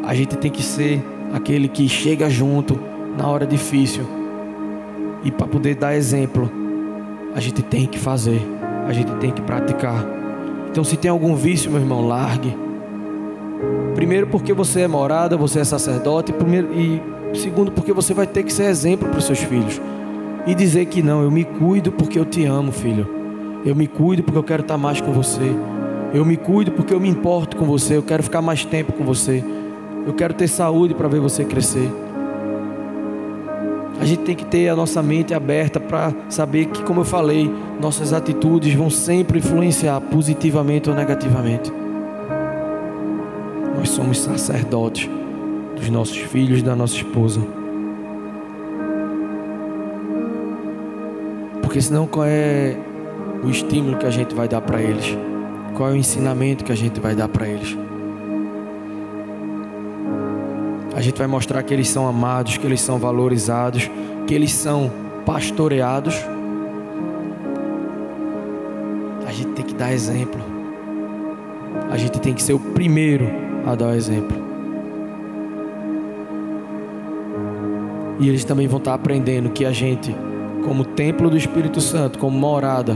A 0.04 0.16
gente 0.16 0.38
tem 0.38 0.50
que 0.50 0.64
ser 0.64 1.04
aquele 1.34 1.68
que 1.68 1.88
chega 1.88 2.30
junto 2.30 2.80
na 3.18 3.28
hora 3.28 3.46
difícil. 3.46 4.04
E 5.24 5.32
para 5.32 5.48
poder 5.48 5.76
dar 5.76 5.96
exemplo, 5.96 6.50
a 7.36 7.40
gente 7.40 7.62
tem 7.62 7.86
que 7.86 8.00
fazer, 8.00 8.42
a 8.88 8.94
gente 8.94 9.12
tem 9.16 9.32
que 9.32 9.42
praticar. 9.42 10.04
Então, 10.70 10.84
se 10.84 10.96
tem 10.96 11.12
algum 11.12 11.36
vício, 11.36 11.70
meu 11.70 11.82
irmão, 11.82 12.08
largue. 12.08 12.56
Primeiro, 13.94 14.28
porque 14.28 14.54
você 14.54 14.82
é 14.82 14.88
morada, 14.88 15.36
você 15.36 15.60
é 15.60 15.64
sacerdote. 15.64 16.32
Primeiro, 16.32 16.70
e 16.74 17.02
segundo, 17.38 17.72
porque 17.72 17.92
você 17.92 18.14
vai 18.14 18.26
ter 18.26 18.44
que 18.44 18.54
ser 18.54 18.64
exemplo 18.64 19.10
para 19.10 19.20
os 19.20 19.26
seus 19.26 19.40
filhos. 19.40 19.80
E 20.48 20.56
dizer 20.56 20.86
que 20.86 21.04
não, 21.04 21.22
eu 21.22 21.30
me 21.30 21.44
cuido 21.44 21.92
porque 21.92 22.18
eu 22.18 22.26
te 22.26 22.46
amo, 22.46 22.72
filho. 22.72 23.08
Eu 23.66 23.76
me 23.76 23.86
cuido 23.88 24.24
porque 24.24 24.40
eu 24.40 24.44
quero 24.44 24.62
estar 24.62 24.78
mais 24.78 25.02
com 25.02 25.12
você. 25.12 25.54
Eu 26.14 26.26
me 26.26 26.36
cuido 26.36 26.72
porque 26.72 26.94
eu 26.94 27.00
me 27.00 27.08
importo 27.08 27.56
com 27.56 27.66
você. 27.66 27.96
Eu 27.96 28.04
quero 28.04 28.22
ficar 28.22 28.42
mais 28.42 28.66
tempo 28.66 28.92
com 28.92 29.04
você. 29.04 29.44
Eu 30.06 30.14
quero 30.14 30.34
ter 30.34 30.48
saúde 30.48 30.94
para 30.94 31.08
ver 31.08 31.20
você 31.20 31.46
crescer. 31.46 31.90
A 34.00 34.06
gente 34.06 34.24
tem 34.24 34.36
que 34.36 34.46
ter 34.46 34.68
a 34.68 34.76
nossa 34.76 35.02
mente 35.02 35.34
aberta 35.34 35.80
para 35.80 36.12
saber 36.28 36.66
que, 36.66 36.82
como 36.84 37.02
eu 37.02 37.06
falei, 37.06 37.50
nossas 37.80 38.14
atitudes 38.14 38.74
vão 38.74 38.90
sempre 38.90 39.38
influenciar 39.40 40.02
positivamente 40.02 40.90
ou 40.90 40.96
negativamente. 40.96 41.72
Nós 43.78 43.90
somos 43.90 44.18
sacerdotes 44.18 45.08
dos 45.76 45.90
nossos 45.90 46.18
filhos 46.18 46.64
da 46.64 46.76
nossa 46.76 46.96
esposa. 46.96 47.42
Porque 51.62 51.80
senão 51.80 52.08
qual 52.08 52.26
é 52.28 52.76
o 53.44 53.50
estímulo 53.50 53.98
que 53.98 54.06
a 54.06 54.12
gente 54.12 54.34
vai 54.36 54.48
dar 54.48 54.62
para 54.62 54.82
eles? 54.82 55.16
Qual 55.76 55.90
é 55.90 55.94
o 55.94 55.96
ensinamento 55.96 56.64
que 56.64 56.72
a 56.72 56.76
gente 56.76 57.00
vai 57.00 57.16
dar 57.16 57.28
para 57.28 57.48
eles? 57.48 57.78
A 60.96 61.02
gente 61.02 61.18
vai 61.18 61.28
mostrar 61.28 61.64
que 61.64 61.74
eles 61.74 61.88
são 61.88 62.08
amados, 62.08 62.58
que 62.58 62.66
eles 62.66 62.82
são 62.82 63.00
valorizados, 63.00 63.90
que 64.28 64.36
eles 64.36 64.52
são 64.52 64.92
pastoreados. 65.26 66.16
A 69.26 69.32
gente 69.32 69.52
tem 69.54 69.66
que 69.66 69.74
dar 69.74 69.92
exemplo. 69.92 70.42
A 71.90 71.98
gente 71.98 72.20
tem 72.20 72.34
que 72.34 72.44
ser 72.44 72.54
o 72.54 72.60
primeiro 72.60 73.28
a 73.66 73.74
dar 73.74 73.96
exemplo. 73.96 74.38
E 78.20 78.30
eles 78.30 78.44
também 78.44 78.68
vão 78.68 78.78
estar 78.78 78.94
aprendendo 78.94 79.50
que 79.50 79.66
a 79.66 79.72
gente, 79.72 80.16
como 80.64 80.86
templo 80.86 81.30
do 81.30 81.38
Espírito 81.38 81.82
Santo, 81.82 82.20
como 82.20 82.38
morada, 82.38 82.96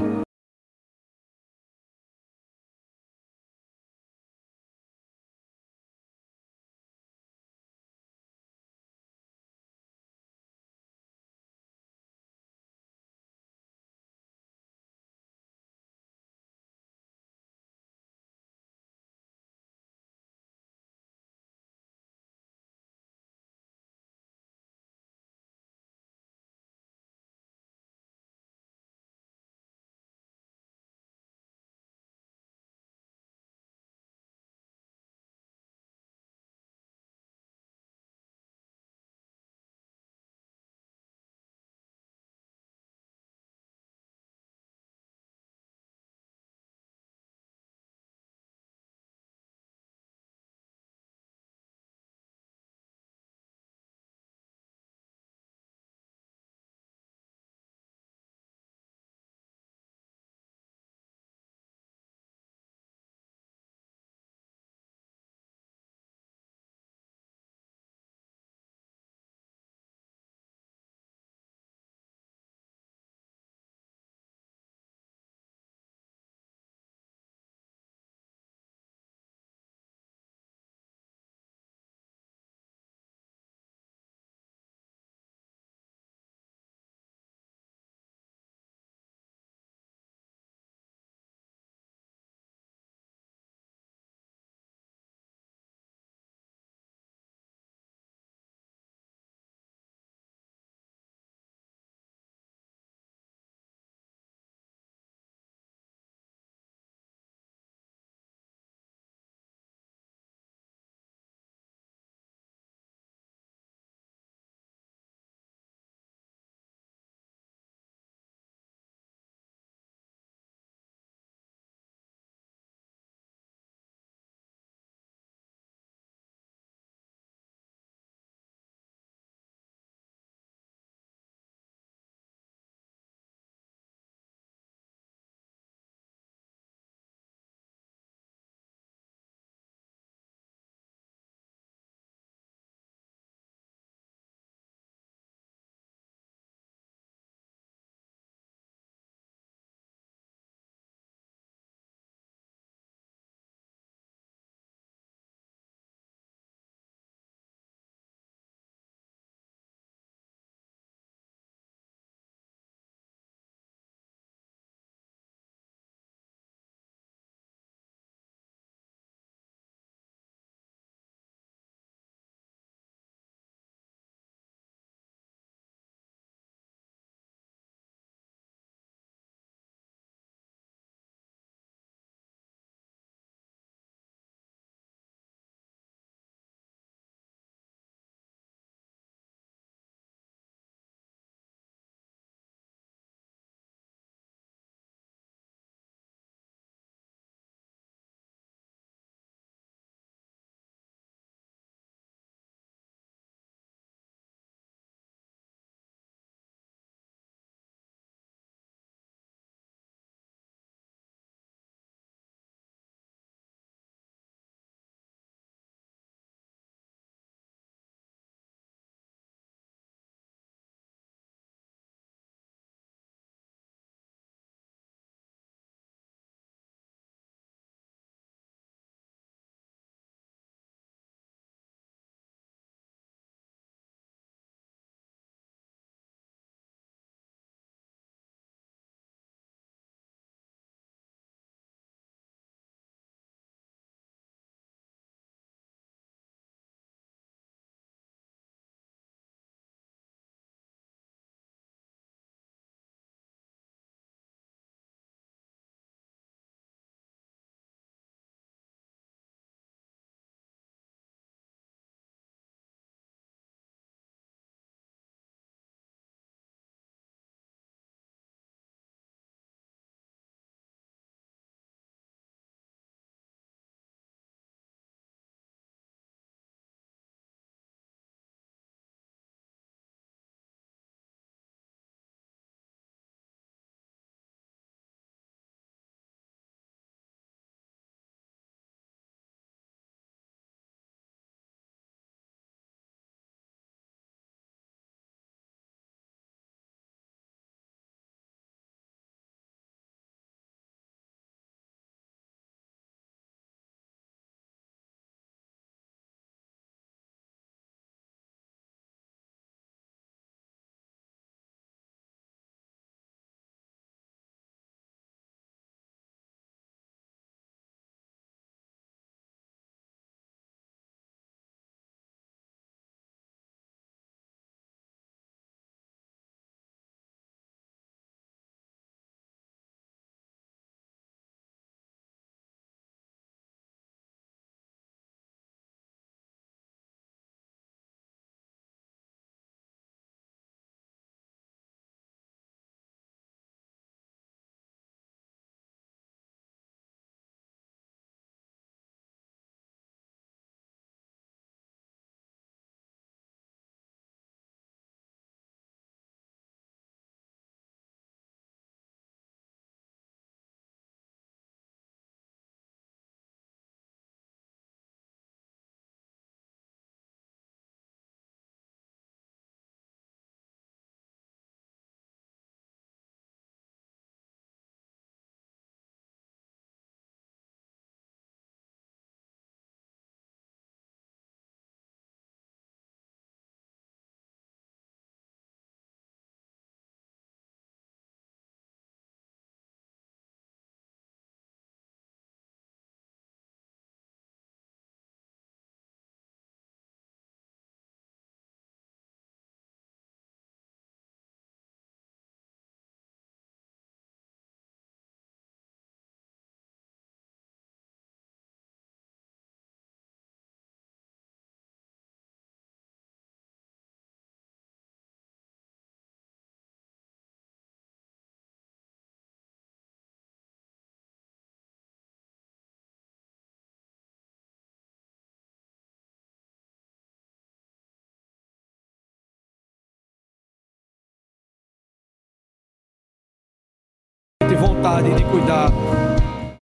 vontade 434.86 435.16
de 435.16 435.24
cuidar 435.24 435.95